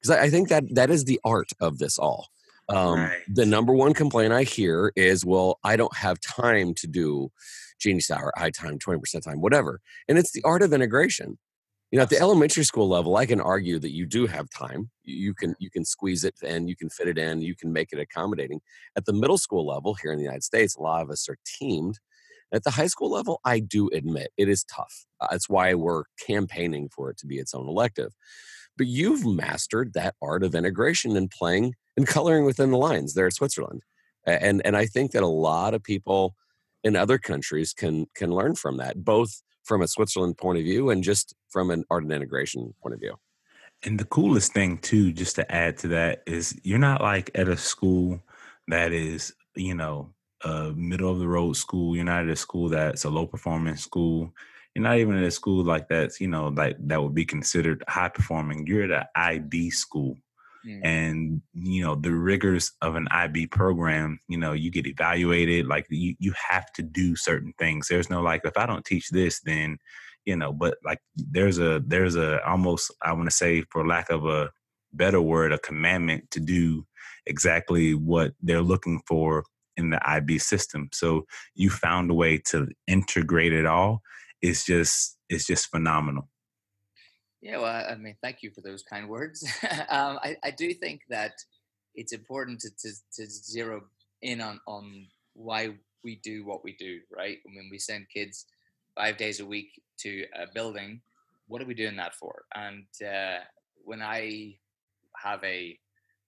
because 0.00 0.16
I, 0.16 0.24
I, 0.24 0.30
think 0.30 0.48
that 0.48 0.64
that 0.74 0.90
is 0.90 1.04
the 1.04 1.20
art 1.24 1.50
of 1.60 1.78
this 1.78 1.98
all. 1.98 2.28
Um, 2.68 3.00
right. 3.00 3.18
The 3.28 3.46
number 3.46 3.74
one 3.74 3.92
complaint 3.92 4.32
I 4.32 4.44
hear 4.44 4.92
is, 4.96 5.24
"Well, 5.24 5.58
I 5.62 5.76
don't 5.76 5.94
have 5.96 6.18
time 6.20 6.72
to 6.74 6.86
do 6.86 7.30
Genius 7.78 8.10
Hour, 8.10 8.32
high 8.36 8.50
time, 8.50 8.78
twenty 8.78 9.00
percent 9.00 9.24
time, 9.24 9.40
whatever," 9.40 9.80
and 10.08 10.18
it's 10.18 10.32
the 10.32 10.42
art 10.44 10.62
of 10.62 10.72
integration 10.72 11.38
you 11.90 11.96
know 11.96 12.02
at 12.02 12.10
the 12.10 12.20
elementary 12.20 12.64
school 12.64 12.88
level 12.88 13.16
i 13.16 13.26
can 13.26 13.40
argue 13.40 13.78
that 13.78 13.92
you 13.92 14.06
do 14.06 14.26
have 14.26 14.48
time 14.50 14.90
you 15.10 15.34
can 15.34 15.54
you 15.58 15.70
can 15.70 15.84
squeeze 15.84 16.24
it 16.24 16.34
and 16.42 16.68
you 16.68 16.76
can 16.76 16.88
fit 16.88 17.08
it 17.08 17.18
in 17.18 17.40
you 17.42 17.54
can 17.54 17.72
make 17.72 17.92
it 17.92 17.98
accommodating. 17.98 18.60
At 18.96 19.04
the 19.04 19.12
middle 19.12 19.38
school 19.38 19.66
level 19.66 19.94
here 19.94 20.12
in 20.12 20.18
the 20.18 20.24
united 20.24 20.44
states 20.44 20.76
a 20.76 20.82
lot 20.82 21.02
of 21.02 21.10
us 21.10 21.28
are 21.28 21.36
teamed. 21.44 21.98
At 22.52 22.64
the 22.64 22.70
high 22.70 22.86
school 22.86 23.10
level 23.10 23.40
i 23.44 23.60
do 23.60 23.88
admit 23.92 24.30
it 24.36 24.48
is 24.48 24.64
tough. 24.64 25.06
Uh, 25.20 25.28
That's 25.30 25.48
why 25.48 25.74
we're 25.74 26.04
campaigning 26.26 26.88
for 26.94 27.10
it 27.10 27.18
to 27.18 27.26
be 27.26 27.38
its 27.38 27.54
own 27.54 27.68
elective. 27.68 28.12
But 28.76 28.86
you've 28.86 29.26
mastered 29.26 29.92
that 29.94 30.14
art 30.22 30.42
of 30.42 30.54
integration 30.54 31.16
and 31.16 31.30
playing 31.30 31.74
and 31.96 32.06
coloring 32.06 32.44
within 32.44 32.70
the 32.70 32.78
lines 32.78 33.14
there 33.14 33.26
in 33.26 33.32
switzerland. 33.32 33.82
And 34.26 34.62
and 34.64 34.76
i 34.76 34.86
think 34.86 35.12
that 35.12 35.22
a 35.22 35.28
lot 35.50 35.74
of 35.74 35.82
people 35.82 36.34
in 36.82 36.96
other 36.96 37.18
countries 37.18 37.72
can 37.72 38.06
can 38.14 38.30
learn 38.30 38.54
from 38.54 38.78
that 38.78 39.04
both 39.04 39.42
from 39.70 39.82
a 39.82 39.88
Switzerland 39.88 40.36
point 40.36 40.58
of 40.58 40.64
view 40.64 40.90
and 40.90 41.04
just 41.04 41.32
from 41.48 41.70
an 41.70 41.84
art 41.92 42.02
and 42.02 42.10
integration 42.10 42.74
point 42.82 42.92
of 42.92 42.98
view. 42.98 43.14
And 43.84 44.00
the 44.00 44.04
coolest 44.04 44.52
thing 44.52 44.78
too, 44.78 45.12
just 45.12 45.36
to 45.36 45.48
add 45.48 45.78
to 45.78 45.88
that, 45.88 46.24
is 46.26 46.58
you're 46.64 46.80
not 46.80 47.00
like 47.00 47.30
at 47.36 47.46
a 47.46 47.56
school 47.56 48.20
that 48.66 48.90
is, 48.90 49.32
you 49.54 49.76
know, 49.76 50.12
a 50.42 50.72
middle 50.74 51.12
of 51.12 51.20
the 51.20 51.28
road 51.28 51.56
school. 51.56 51.94
You're 51.94 52.04
not 52.04 52.24
at 52.24 52.30
a 52.30 52.34
school 52.34 52.68
that's 52.68 53.04
a 53.04 53.10
low 53.10 53.28
performance 53.28 53.80
school. 53.80 54.34
You're 54.74 54.82
not 54.82 54.98
even 54.98 55.16
at 55.16 55.22
a 55.22 55.30
school 55.30 55.62
like 55.62 55.88
that's, 55.88 56.20
you 56.20 56.26
know, 56.26 56.48
like 56.48 56.76
that 56.88 57.00
would 57.00 57.14
be 57.14 57.24
considered 57.24 57.84
high 57.86 58.08
performing. 58.08 58.66
You're 58.66 58.92
at 58.92 59.02
an 59.02 59.06
IB 59.14 59.70
school. 59.70 60.16
Mm. 60.66 60.80
And 60.84 61.42
you 61.54 61.82
know 61.82 61.94
the 61.94 62.12
rigors 62.12 62.72
of 62.82 62.96
an 62.96 63.08
IB 63.10 63.48
program. 63.48 64.20
You 64.28 64.38
know 64.38 64.52
you 64.52 64.70
get 64.70 64.86
evaluated. 64.86 65.66
Like 65.66 65.86
you, 65.90 66.14
you 66.18 66.32
have 66.50 66.72
to 66.74 66.82
do 66.82 67.16
certain 67.16 67.52
things. 67.58 67.88
There's 67.88 68.10
no 68.10 68.20
like 68.20 68.42
if 68.44 68.56
I 68.56 68.66
don't 68.66 68.84
teach 68.84 69.10
this, 69.10 69.40
then 69.40 69.78
you 70.24 70.36
know. 70.36 70.52
But 70.52 70.78
like 70.84 71.00
there's 71.16 71.58
a 71.58 71.82
there's 71.86 72.16
a 72.16 72.46
almost 72.46 72.92
I 73.02 73.12
want 73.12 73.28
to 73.30 73.36
say 73.36 73.62
for 73.70 73.86
lack 73.86 74.10
of 74.10 74.26
a 74.26 74.50
better 74.92 75.20
word, 75.20 75.52
a 75.52 75.58
commandment 75.58 76.30
to 76.32 76.40
do 76.40 76.86
exactly 77.26 77.94
what 77.94 78.32
they're 78.42 78.62
looking 78.62 79.00
for 79.06 79.44
in 79.76 79.90
the 79.90 80.08
IB 80.08 80.38
system. 80.38 80.88
So 80.92 81.26
you 81.54 81.70
found 81.70 82.10
a 82.10 82.14
way 82.14 82.38
to 82.46 82.68
integrate 82.86 83.52
it 83.52 83.66
all. 83.66 84.02
It's 84.42 84.64
just 84.64 85.16
it's 85.28 85.46
just 85.46 85.70
phenomenal. 85.70 86.28
Yeah, 87.42 87.58
well, 87.58 87.86
I 87.90 87.94
mean, 87.94 88.16
thank 88.22 88.42
you 88.42 88.50
for 88.50 88.60
those 88.60 88.82
kind 88.82 89.08
words. 89.08 89.44
um, 89.88 90.18
I, 90.22 90.36
I, 90.44 90.50
do 90.50 90.74
think 90.74 91.02
that 91.08 91.32
it's 91.94 92.12
important 92.12 92.60
to, 92.60 92.70
to, 92.82 92.92
to, 93.16 93.30
zero 93.30 93.82
in 94.20 94.42
on, 94.42 94.60
on 94.66 95.06
why 95.32 95.70
we 96.04 96.16
do 96.16 96.44
what 96.44 96.62
we 96.62 96.76
do, 96.78 97.00
right? 97.10 97.38
I 97.46 97.50
mean, 97.50 97.68
we 97.70 97.78
send 97.78 98.10
kids 98.12 98.44
five 98.94 99.16
days 99.16 99.40
a 99.40 99.46
week 99.46 99.80
to 100.00 100.26
a 100.38 100.52
building. 100.52 101.00
What 101.48 101.62
are 101.62 101.66
we 101.66 101.72
doing 101.72 101.96
that 101.96 102.14
for? 102.14 102.42
And 102.54 102.84
uh, 103.02 103.38
when 103.84 104.02
I 104.02 104.56
have 105.16 105.42
a, 105.42 105.78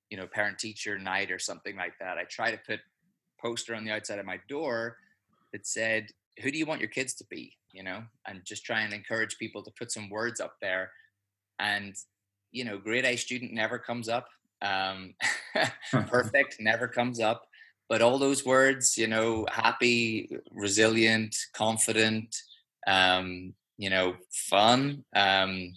you 0.08 0.16
know, 0.16 0.26
parent 0.26 0.58
teacher 0.58 0.98
night 0.98 1.30
or 1.30 1.38
something 1.38 1.76
like 1.76 1.94
that, 2.00 2.16
I 2.16 2.24
try 2.24 2.50
to 2.50 2.58
put 2.66 2.80
poster 3.38 3.74
on 3.74 3.84
the 3.84 3.92
outside 3.92 4.18
of 4.18 4.24
my 4.24 4.40
door 4.48 4.96
that 5.52 5.66
said, 5.66 6.06
who 6.42 6.50
do 6.50 6.56
you 6.56 6.64
want 6.64 6.80
your 6.80 6.88
kids 6.88 7.12
to 7.14 7.24
be? 7.28 7.52
You 7.72 7.82
know, 7.82 8.02
and 8.26 8.42
just 8.44 8.64
try 8.64 8.80
and 8.80 8.94
encourage 8.94 9.36
people 9.38 9.62
to 9.62 9.70
put 9.78 9.92
some 9.92 10.08
words 10.08 10.40
up 10.40 10.56
there 10.62 10.90
and 11.62 11.94
you 12.50 12.64
know 12.64 12.76
grade 12.76 13.06
a 13.06 13.16
student 13.16 13.52
never 13.52 13.78
comes 13.78 14.08
up 14.08 14.28
um, 14.60 15.14
perfect 16.08 16.56
never 16.60 16.86
comes 16.86 17.20
up 17.20 17.46
but 17.88 18.02
all 18.02 18.18
those 18.18 18.44
words 18.44 18.98
you 18.98 19.06
know 19.06 19.46
happy 19.50 20.28
resilient 20.50 21.34
confident 21.54 22.36
um, 22.86 23.54
you 23.78 23.88
know 23.88 24.14
fun 24.30 25.04
um, 25.16 25.72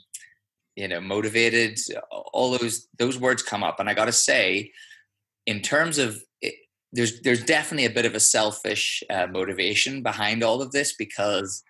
you 0.75 0.87
know 0.87 0.99
motivated 0.99 1.79
all 2.33 2.57
those 2.57 2.87
those 2.97 3.17
words 3.17 3.41
come 3.41 3.63
up. 3.63 3.79
And 3.79 3.89
i 3.89 3.93
got 3.93 4.05
to 4.05 4.11
say 4.11 4.71
in 5.45 5.61
terms 5.61 5.97
of 5.97 6.21
it, 6.41 6.55
there's 6.91 7.21
there's 7.21 7.43
definitely 7.43 7.85
a 7.85 7.89
bit 7.97 8.05
of 8.05 8.15
a 8.15 8.19
selfish 8.19 9.03
uh, 9.09 9.27
motivation 9.27 10.03
behind 10.03 10.43
all 10.43 10.61
of 10.61 10.71
this 10.71 10.95
because 10.95 11.63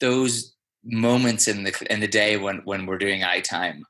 those 0.00 0.53
moments 0.84 1.48
in 1.48 1.64
the 1.64 1.86
in 1.90 2.00
the 2.00 2.08
day 2.08 2.36
when 2.36 2.58
when 2.64 2.86
we're 2.86 2.98
doing 2.98 3.22
iTime 3.22 3.80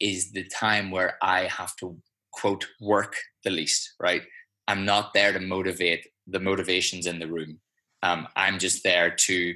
is 0.00 0.32
the 0.32 0.44
time 0.44 0.90
where 0.90 1.16
I 1.22 1.44
have 1.44 1.74
to 1.76 1.96
quote 2.32 2.66
work 2.80 3.16
the 3.44 3.50
least. 3.50 3.94
Right, 4.00 4.22
I'm 4.68 4.84
not 4.84 5.14
there 5.14 5.32
to 5.32 5.40
motivate 5.40 6.06
the 6.26 6.40
motivations 6.40 7.06
in 7.06 7.18
the 7.18 7.28
room. 7.28 7.60
Um, 8.02 8.28
I'm 8.36 8.58
just 8.58 8.82
there 8.82 9.10
to 9.10 9.54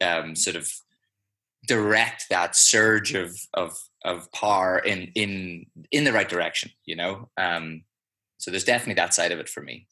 um, 0.00 0.34
sort 0.36 0.56
of 0.56 0.70
direct 1.66 2.26
that 2.30 2.56
surge 2.56 3.14
of 3.14 3.36
of 3.54 3.76
of 4.04 4.30
power 4.32 4.78
in 4.78 5.10
in 5.14 5.66
in 5.90 6.04
the 6.04 6.12
right 6.12 6.28
direction. 6.28 6.70
You 6.84 6.96
know, 6.96 7.30
um, 7.36 7.84
so 8.38 8.50
there's 8.50 8.64
definitely 8.64 8.94
that 8.94 9.14
side 9.14 9.32
of 9.32 9.38
it 9.38 9.48
for 9.48 9.62
me. 9.62 9.86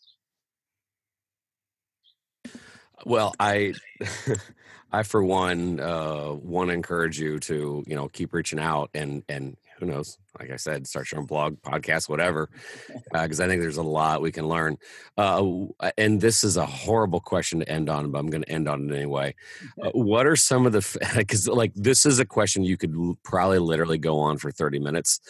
Well, 3.05 3.35
I 3.41 3.75
I 4.93 5.03
for 5.03 5.23
one 5.23 5.81
uh, 5.81 6.33
want 6.33 6.69
to 6.69 6.75
encourage 6.75 7.19
you 7.21 7.39
to 7.41 7.85
you 7.87 7.97
know 7.97 8.09
keep 8.09 8.33
reaching 8.33 8.59
out 8.59 8.91
and 8.95 9.23
and 9.29 9.57
who 9.81 9.87
knows 9.87 10.19
like 10.39 10.51
I 10.51 10.57
said 10.57 10.87
start 10.87 11.11
your 11.11 11.21
own 11.21 11.27
blog 11.27 11.61
podcast 11.63 12.09
whatever 12.09 12.49
because 13.13 13.41
uh, 13.41 13.45
I 13.45 13.49
think 13.49 13.63
there's 13.63 13.79
a 13.79 13.83
lot 13.83 14.23
we 14.23 14.31
can 14.31 14.49
learn 14.49 14.77
uh, 15.17 15.43
and 15.99 16.21
this 16.21 16.45
is 16.45 16.57
a 16.57 16.67
horrible 16.67 17.21
question 17.21 17.61
to 17.61 17.69
end 17.69 17.89
on 17.89 18.11
but 18.11 18.19
I'm 18.19 18.29
going 18.29 18.43
to 18.43 18.53
end 18.53 18.69
on 18.69 18.89
it 18.89 18.95
anyway. 18.95 19.35
Uh, 19.83 19.91
what 19.91 20.27
are 20.27 20.37
some 20.37 20.67
of 20.67 20.73
the 20.73 21.15
because 21.17 21.49
like 21.49 21.73
this 21.75 22.07
is 22.07 22.19
a 22.19 22.25
question 22.25 22.63
you 22.63 22.77
could 22.77 22.95
probably 23.25 23.59
literally 23.59 23.99
go 23.99 24.19
on 24.19 24.37
for 24.37 24.51
30 24.51 24.79
minutes 24.79 25.21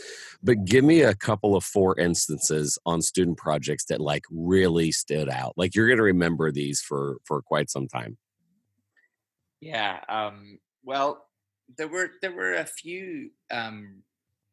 but 0.42 0.64
give 0.64 0.84
me 0.84 1.02
a 1.02 1.14
couple 1.14 1.56
of 1.56 1.64
four 1.64 1.98
instances 1.98 2.78
on 2.84 3.00
student 3.00 3.38
projects 3.38 3.84
that 3.86 4.00
like 4.00 4.24
really 4.30 4.92
stood 4.92 5.28
out 5.28 5.54
like 5.56 5.74
you're 5.74 5.86
going 5.86 5.98
to 5.98 6.02
remember 6.02 6.50
these 6.50 6.80
for 6.80 7.18
for 7.24 7.42
quite 7.42 7.70
some 7.70 7.86
time. 7.88 8.16
Yeah. 9.60 10.00
Um, 10.08 10.58
well, 10.82 11.26
there 11.76 11.88
were 11.88 12.10
there 12.22 12.32
were 12.32 12.54
a 12.54 12.64
few 12.64 13.30
um, 13.50 14.02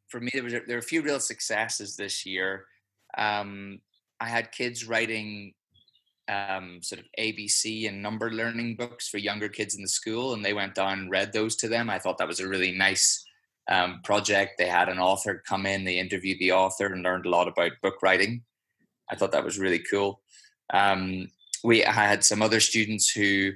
for 0.10 0.20
me. 0.20 0.30
There 0.34 0.44
was 0.44 0.54
there 0.54 0.64
were 0.70 0.78
a 0.78 0.82
few 0.82 1.02
real 1.02 1.20
successes 1.20 1.96
this 1.96 2.26
year. 2.26 2.66
Um, 3.18 3.80
I 4.20 4.28
had 4.28 4.52
kids 4.52 4.88
writing 4.88 5.54
um, 6.28 6.80
sort 6.82 7.00
of 7.00 7.08
ABC 7.20 7.88
and 7.88 8.02
number 8.02 8.32
learning 8.32 8.76
books 8.76 9.08
for 9.08 9.18
younger 9.18 9.50
kids 9.50 9.76
in 9.76 9.82
the 9.82 9.88
school, 9.88 10.34
and 10.34 10.44
they 10.44 10.54
went 10.54 10.76
down 10.76 11.00
and 11.00 11.12
read 11.12 11.32
those 11.34 11.56
to 11.58 11.68
them. 11.68 11.90
I 11.90 12.00
thought 12.00 12.18
that 12.18 12.28
was 12.28 12.40
a 12.40 12.48
really 12.48 12.72
nice 12.72 13.24
um, 13.70 14.02
project. 14.04 14.58
They 14.58 14.68
had 14.68 14.90
an 14.90 15.00
author 15.00 15.44
come 15.48 15.66
in, 15.66 15.84
they 15.84 16.00
interviewed 16.00 16.40
the 16.40 16.52
author, 16.52 16.88
and 16.88 17.04
learned 17.04 17.26
a 17.26 17.30
lot 17.30 17.48
about 17.48 17.72
book 17.82 18.02
writing. 18.02 18.44
I 19.10 19.16
thought 19.16 19.32
that 19.32 19.46
was 19.46 19.60
really 19.60 19.80
cool. 19.80 20.22
Um, 20.74 21.30
we 21.64 21.80
had 21.80 22.24
some 22.24 22.42
other 22.42 22.60
students 22.60 23.10
who 23.10 23.54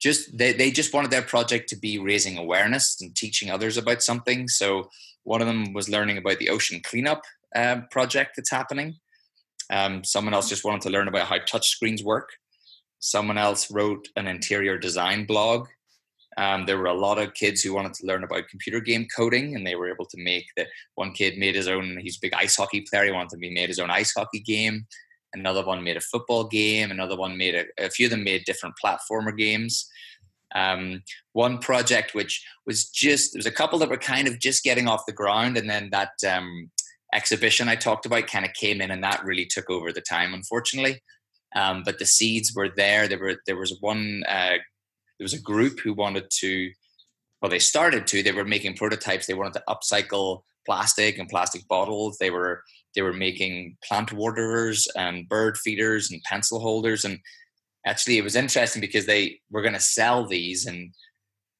just 0.00 0.36
they, 0.36 0.52
they 0.52 0.70
just 0.70 0.92
wanted 0.92 1.10
their 1.10 1.22
project 1.22 1.68
to 1.70 1.76
be 1.76 1.98
raising 1.98 2.36
awareness 2.38 3.00
and 3.00 3.14
teaching 3.14 3.50
others 3.50 3.76
about 3.76 4.02
something 4.02 4.46
so 4.46 4.90
one 5.26 5.40
of 5.42 5.46
them 5.46 5.72
was 5.72 5.88
learning 5.88 6.18
about 6.18 6.38
the 6.38 6.50
ocean 6.50 6.80
cleanup 6.88 7.22
uh, 7.54 7.78
project 7.90 8.30
that's 8.36 8.50
happening 8.50 8.96
um, 9.70 10.04
someone 10.04 10.34
else 10.34 10.48
just 10.48 10.64
wanted 10.64 10.82
to 10.82 10.90
learn 10.90 11.08
about 11.08 11.28
how 11.28 11.38
touch 11.38 11.68
screens 11.68 12.02
work 12.02 12.28
someone 12.98 13.38
else 13.38 13.70
wrote 13.70 14.08
an 14.16 14.26
interior 14.26 14.78
design 14.78 15.26
blog 15.26 15.68
Um, 16.38 16.66
there 16.66 16.78
were 16.78 16.92
a 16.92 17.02
lot 17.08 17.18
of 17.18 17.32
kids 17.32 17.62
who 17.62 17.74
wanted 17.74 17.94
to 17.94 18.06
learn 18.06 18.24
about 18.24 18.50
computer 18.52 18.80
game 18.80 19.06
coding, 19.16 19.46
and 19.54 19.64
they 19.64 19.74
were 19.74 19.90
able 19.92 20.04
to 20.06 20.22
make 20.22 20.46
the 20.56 20.66
one 20.94 21.12
kid 21.12 21.38
made 21.38 21.54
his 21.54 21.68
own. 21.68 21.98
He's 22.04 22.18
a 22.18 22.24
big 22.24 22.34
ice 22.34 22.56
hockey 22.56 22.82
player. 22.88 23.06
He 23.06 23.10
wanted 23.16 23.30
to 23.30 23.38
be 23.38 23.56
made 23.58 23.70
his 23.70 23.78
own 23.78 23.90
ice 23.90 24.12
hockey 24.16 24.40
game. 24.40 24.86
Another 25.32 25.64
one 25.64 25.82
made 25.82 25.96
a 25.96 26.10
football 26.12 26.44
game. 26.46 26.90
Another 26.90 27.16
one 27.16 27.36
made 27.36 27.54
a, 27.54 27.64
a 27.86 27.88
few 27.88 28.06
of 28.06 28.10
them 28.10 28.22
made 28.22 28.44
different 28.44 28.74
platformer 28.82 29.34
games. 29.36 29.88
Um, 30.56 31.02
one 31.34 31.58
project 31.58 32.14
which 32.14 32.42
was 32.66 32.88
just 32.88 33.32
there 33.32 33.38
was 33.38 33.46
a 33.46 33.50
couple 33.50 33.78
that 33.80 33.90
were 33.90 33.98
kind 33.98 34.26
of 34.26 34.38
just 34.40 34.64
getting 34.64 34.88
off 34.88 35.06
the 35.06 35.12
ground, 35.12 35.56
and 35.56 35.68
then 35.68 35.90
that 35.90 36.12
um, 36.26 36.70
exhibition 37.14 37.68
I 37.68 37.76
talked 37.76 38.06
about 38.06 38.26
kind 38.26 38.44
of 38.44 38.52
came 38.54 38.80
in, 38.80 38.90
and 38.90 39.04
that 39.04 39.24
really 39.24 39.44
took 39.44 39.68
over 39.70 39.92
the 39.92 40.00
time, 40.00 40.34
unfortunately. 40.34 41.02
Um, 41.54 41.82
but 41.84 41.98
the 41.98 42.06
seeds 42.06 42.54
were 42.54 42.70
there. 42.74 43.06
There 43.06 43.18
were 43.18 43.36
there 43.46 43.58
was 43.58 43.76
one 43.80 44.22
uh, 44.28 44.56
there 45.18 45.24
was 45.24 45.34
a 45.34 45.40
group 45.40 45.80
who 45.80 45.92
wanted 45.92 46.26
to 46.40 46.70
well 47.40 47.50
they 47.50 47.58
started 47.58 48.06
to 48.08 48.22
they 48.22 48.32
were 48.32 48.44
making 48.44 48.76
prototypes. 48.76 49.26
They 49.26 49.34
wanted 49.34 49.54
to 49.54 49.64
upcycle 49.68 50.42
plastic 50.66 51.18
and 51.18 51.28
plastic 51.28 51.66
bottles. 51.68 52.18
They 52.18 52.30
were 52.30 52.62
they 52.94 53.02
were 53.02 53.12
making 53.12 53.76
plant 53.84 54.12
waterers 54.12 54.88
and 54.96 55.28
bird 55.28 55.56
feeders 55.58 56.10
and 56.10 56.22
pencil 56.22 56.60
holders 56.60 57.04
and 57.04 57.18
actually 57.86 58.18
it 58.18 58.24
was 58.24 58.36
interesting 58.36 58.80
because 58.80 59.06
they 59.06 59.40
were 59.50 59.62
going 59.62 59.74
to 59.74 59.80
sell 59.80 60.26
these 60.26 60.66
and 60.66 60.92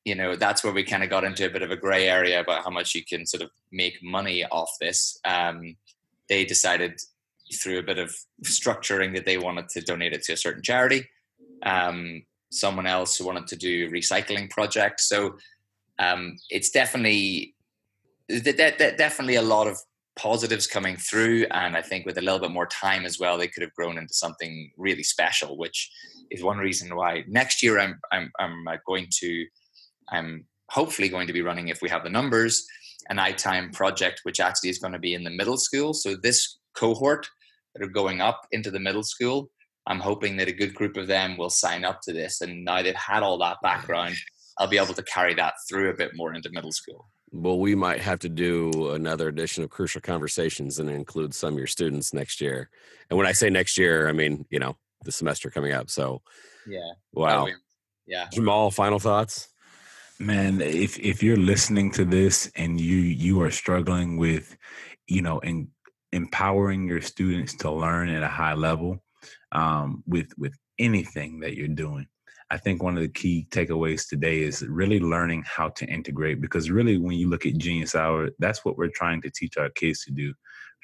you 0.04 0.14
know 0.14 0.36
that's 0.36 0.62
where 0.62 0.72
we 0.72 0.84
kind 0.84 1.02
of 1.02 1.10
got 1.10 1.24
into 1.24 1.46
a 1.46 1.50
bit 1.50 1.62
of 1.62 1.70
a 1.70 1.76
gray 1.76 2.08
area 2.08 2.40
about 2.40 2.62
how 2.64 2.70
much 2.70 2.94
you 2.94 3.04
can 3.04 3.26
sort 3.26 3.42
of 3.42 3.50
make 3.72 3.98
money 4.02 4.44
off 4.44 4.70
this. 4.80 5.18
Um, 5.24 5.76
they 6.28 6.44
decided 6.44 7.00
through 7.60 7.78
a 7.78 7.82
bit 7.82 7.98
of 7.98 8.14
structuring 8.44 9.14
that 9.14 9.24
they 9.24 9.38
wanted 9.38 9.68
to 9.70 9.80
donate 9.80 10.12
it 10.12 10.22
to 10.24 10.32
a 10.32 10.36
certain 10.36 10.62
charity. 10.62 11.08
Um, 11.64 12.22
someone 12.50 12.86
else 12.86 13.16
who 13.16 13.26
wanted 13.26 13.48
to 13.48 13.56
do 13.56 13.90
recycling 13.90 14.48
projects. 14.48 15.08
So 15.08 15.36
um, 15.98 16.36
it's 16.50 16.70
definitely 16.70 17.54
definitely 18.28 19.36
a 19.36 19.42
lot 19.42 19.66
of 19.66 19.78
positives 20.16 20.66
coming 20.66 20.96
through. 20.96 21.46
And 21.50 21.76
i 21.76 21.82
think 21.82 22.06
with 22.06 22.18
a 22.18 22.22
little 22.22 22.40
bit 22.40 22.50
more 22.50 22.66
time 22.66 23.04
as 23.04 23.18
well 23.18 23.36
they 23.38 23.48
could 23.48 23.62
have 23.62 23.74
grown 23.74 23.98
into 23.98 24.14
something 24.14 24.70
really 24.76 25.02
special 25.02 25.56
which 25.56 25.90
is 26.30 26.42
one 26.42 26.58
reason 26.58 26.94
why 26.94 27.24
next 27.28 27.62
year 27.62 27.78
I'm 27.78 28.00
I'm 28.12 28.30
I'm 28.38 28.68
uh, 28.68 28.76
going 28.86 29.08
to 29.20 29.46
I'm 30.10 30.46
hopefully 30.70 31.08
going 31.08 31.26
to 31.26 31.32
be 31.32 31.42
running 31.42 31.68
if 31.68 31.82
we 31.82 31.88
have 31.88 32.04
the 32.04 32.10
numbers 32.10 32.66
an 33.08 33.18
iTime 33.18 33.72
project 33.72 34.20
which 34.24 34.40
actually 34.40 34.70
is 34.70 34.78
going 34.78 34.92
to 34.92 34.98
be 34.98 35.14
in 35.14 35.24
the 35.24 35.30
middle 35.30 35.56
school. 35.56 35.94
So 35.94 36.16
this 36.16 36.58
cohort 36.74 37.28
that 37.74 37.84
are 37.84 37.90
going 37.90 38.20
up 38.20 38.46
into 38.52 38.70
the 38.70 38.80
middle 38.80 39.04
school, 39.04 39.50
I'm 39.86 40.00
hoping 40.00 40.36
that 40.38 40.48
a 40.48 40.52
good 40.52 40.74
group 40.74 40.96
of 40.96 41.06
them 41.06 41.36
will 41.36 41.50
sign 41.50 41.84
up 41.84 42.00
to 42.02 42.12
this 42.12 42.40
and 42.40 42.64
now 42.64 42.82
they've 42.82 42.94
had 42.94 43.22
all 43.22 43.38
that 43.38 43.58
background, 43.62 44.16
I'll 44.58 44.66
be 44.66 44.78
able 44.78 44.94
to 44.94 45.02
carry 45.02 45.34
that 45.34 45.54
through 45.68 45.90
a 45.90 45.94
bit 45.94 46.12
more 46.14 46.34
into 46.34 46.50
middle 46.50 46.72
school. 46.72 47.08
Well, 47.32 47.58
we 47.58 47.74
might 47.74 48.00
have 48.00 48.20
to 48.20 48.28
do 48.28 48.90
another 48.92 49.28
edition 49.28 49.62
of 49.62 49.70
Crucial 49.70 50.00
Conversations 50.00 50.78
and 50.78 50.88
include 50.88 51.34
some 51.34 51.54
of 51.54 51.58
your 51.58 51.66
students 51.66 52.14
next 52.14 52.40
year. 52.40 52.70
And 53.10 53.18
when 53.18 53.26
I 53.26 53.32
say 53.32 53.50
next 53.50 53.76
year, 53.76 54.08
I 54.08 54.12
mean, 54.12 54.46
you 54.48 54.58
know, 54.58 54.76
the 55.04 55.12
semester 55.12 55.50
coming 55.50 55.72
up. 55.72 55.90
So, 55.90 56.22
yeah. 56.66 56.92
Wow. 57.12 57.48
Yeah. 58.06 58.26
Jamal, 58.32 58.70
final 58.70 58.98
thoughts? 58.98 59.48
Man, 60.18 60.60
if 60.60 60.98
if 60.98 61.22
you're 61.22 61.36
listening 61.36 61.90
to 61.92 62.04
this 62.04 62.50
and 62.56 62.80
you 62.80 62.96
you 62.96 63.40
are 63.42 63.50
struggling 63.50 64.16
with, 64.16 64.56
you 65.08 65.22
know, 65.22 65.40
and 65.40 65.68
empowering 66.12 66.88
your 66.88 67.02
students 67.02 67.54
to 67.56 67.70
learn 67.70 68.08
at 68.08 68.22
a 68.22 68.28
high 68.28 68.54
level, 68.54 69.02
um, 69.52 70.02
with 70.06 70.28
with 70.38 70.56
anything 70.78 71.40
that 71.40 71.54
you're 71.54 71.68
doing, 71.68 72.06
I 72.50 72.56
think 72.56 72.82
one 72.82 72.96
of 72.96 73.02
the 73.02 73.08
key 73.08 73.46
takeaways 73.50 74.08
today 74.08 74.40
is 74.40 74.62
really 74.62 75.00
learning 75.00 75.44
how 75.46 75.70
to 75.70 75.86
integrate 75.86 76.40
because 76.40 76.70
really 76.70 76.96
when 76.96 77.18
you 77.18 77.28
look 77.28 77.44
at 77.44 77.58
Genius 77.58 77.94
Hour, 77.94 78.30
that's 78.38 78.64
what 78.64 78.78
we're 78.78 78.88
trying 78.88 79.20
to 79.22 79.30
teach 79.30 79.56
our 79.58 79.70
kids 79.70 80.04
to 80.04 80.12
do 80.12 80.32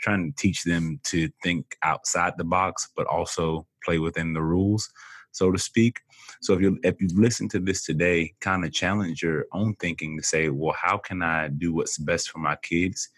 trying 0.03 0.33
to 0.33 0.37
teach 0.37 0.65
them 0.65 1.01
to 1.05 1.29
think 1.43 1.77
outside 1.83 2.35
the 2.37 2.45
box, 2.45 2.89
but 2.97 3.07
also 3.07 3.67
play 3.85 3.99
within 3.99 4.33
the 4.33 4.43
rules, 4.43 4.91
so 5.31 5.51
to 5.51 5.59
speak. 5.59 6.01
So 6.41 6.55
if 6.55 6.61
you 6.61 6.79
if 6.83 7.01
you 7.01 7.09
listen 7.15 7.49
to 7.51 7.61
this 7.61 7.85
today, 7.85 8.35
kind 8.41 8.65
of 8.65 8.73
challenge 8.73 9.23
your 9.23 9.47
own 9.53 9.75
thinking 9.77 10.19
to 10.19 10.25
say, 10.25 10.49
well, 10.49 10.75
how 10.81 10.99
can 10.99 11.23
I 11.23 11.49
do 11.49 11.73
what's 11.73 11.99
best 11.99 12.31
for 12.31 12.39
my 12.39 12.57
kids, 12.57 13.09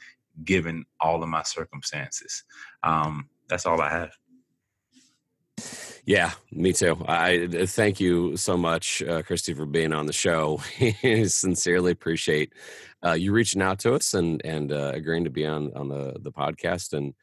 given 0.44 0.84
all 1.00 1.22
of 1.22 1.28
my 1.28 1.42
circumstances? 1.42 2.44
Um, 2.82 3.28
that's 3.48 3.66
all 3.66 3.80
I 3.80 3.90
have. 3.90 4.10
Yeah, 6.06 6.32
me 6.52 6.74
too. 6.74 7.02
I 7.08 7.48
thank 7.64 7.98
you 7.98 8.36
so 8.36 8.58
much, 8.58 9.02
uh, 9.02 9.22
Christy, 9.22 9.54
for 9.54 9.64
being 9.64 9.94
on 9.94 10.04
the 10.04 10.12
show. 10.12 10.60
Sincerely 11.26 11.92
appreciate 11.92 12.52
uh, 13.04 13.12
you 13.12 13.32
reaching 13.32 13.62
out 13.62 13.78
to 13.80 13.94
us 13.94 14.14
and 14.14 14.40
and 14.44 14.72
uh, 14.72 14.92
agreeing 14.94 15.24
to 15.24 15.30
be 15.30 15.46
on 15.46 15.72
on 15.74 15.88
the 15.88 16.16
the 16.20 16.32
podcast. 16.32 16.92
And 16.92 17.14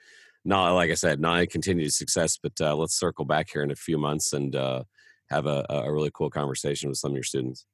not 0.43 0.73
like 0.73 0.91
I 0.91 0.95
said, 0.95 1.19
not 1.19 1.39
a 1.39 1.47
continued 1.47 1.93
success, 1.93 2.37
but 2.41 2.53
uh, 2.59 2.75
let's 2.75 2.97
circle 2.97 3.25
back 3.25 3.49
here 3.51 3.63
in 3.63 3.71
a 3.71 3.75
few 3.75 3.97
months 3.97 4.33
and 4.33 4.55
uh, 4.55 4.83
have 5.29 5.45
a, 5.45 5.65
a 5.69 5.91
really 5.91 6.11
cool 6.13 6.29
conversation 6.29 6.89
with 6.89 6.97
some 6.97 7.11
of 7.11 7.15
your 7.15 7.23
students. 7.23 7.65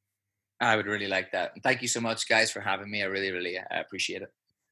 I 0.60 0.76
would 0.76 0.88
really 0.88 1.08
like 1.08 1.32
that. 1.32 1.52
thank 1.64 1.82
you 1.82 1.88
so 1.88 2.02
much, 2.02 2.28
guys, 2.28 2.52
for 2.52 2.62
having 2.62 2.90
me. 2.90 3.04
I 3.04 3.06
really, 3.06 3.32
really 3.32 3.58
uh, 3.58 3.64
appreciate 3.72 4.22
it. 4.22 4.30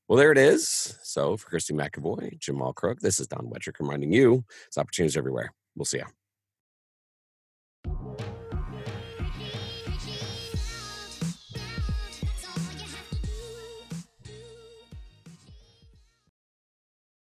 Well, 0.07 0.17
there 0.17 0.31
it 0.31 0.37
is. 0.37 0.97
So 1.03 1.37
for 1.37 1.49
Christy 1.49 1.73
McAvoy, 1.73 2.39
Jamal 2.39 2.73
Crook, 2.73 2.99
this 2.99 3.19
is 3.19 3.27
Don 3.27 3.47
Wettrick 3.47 3.79
reminding 3.79 4.11
you 4.11 4.43
it's 4.67 4.77
opportunities 4.77 5.17
everywhere. 5.17 5.53
We'll 5.75 5.85
see 5.85 5.97
you. 5.97 6.05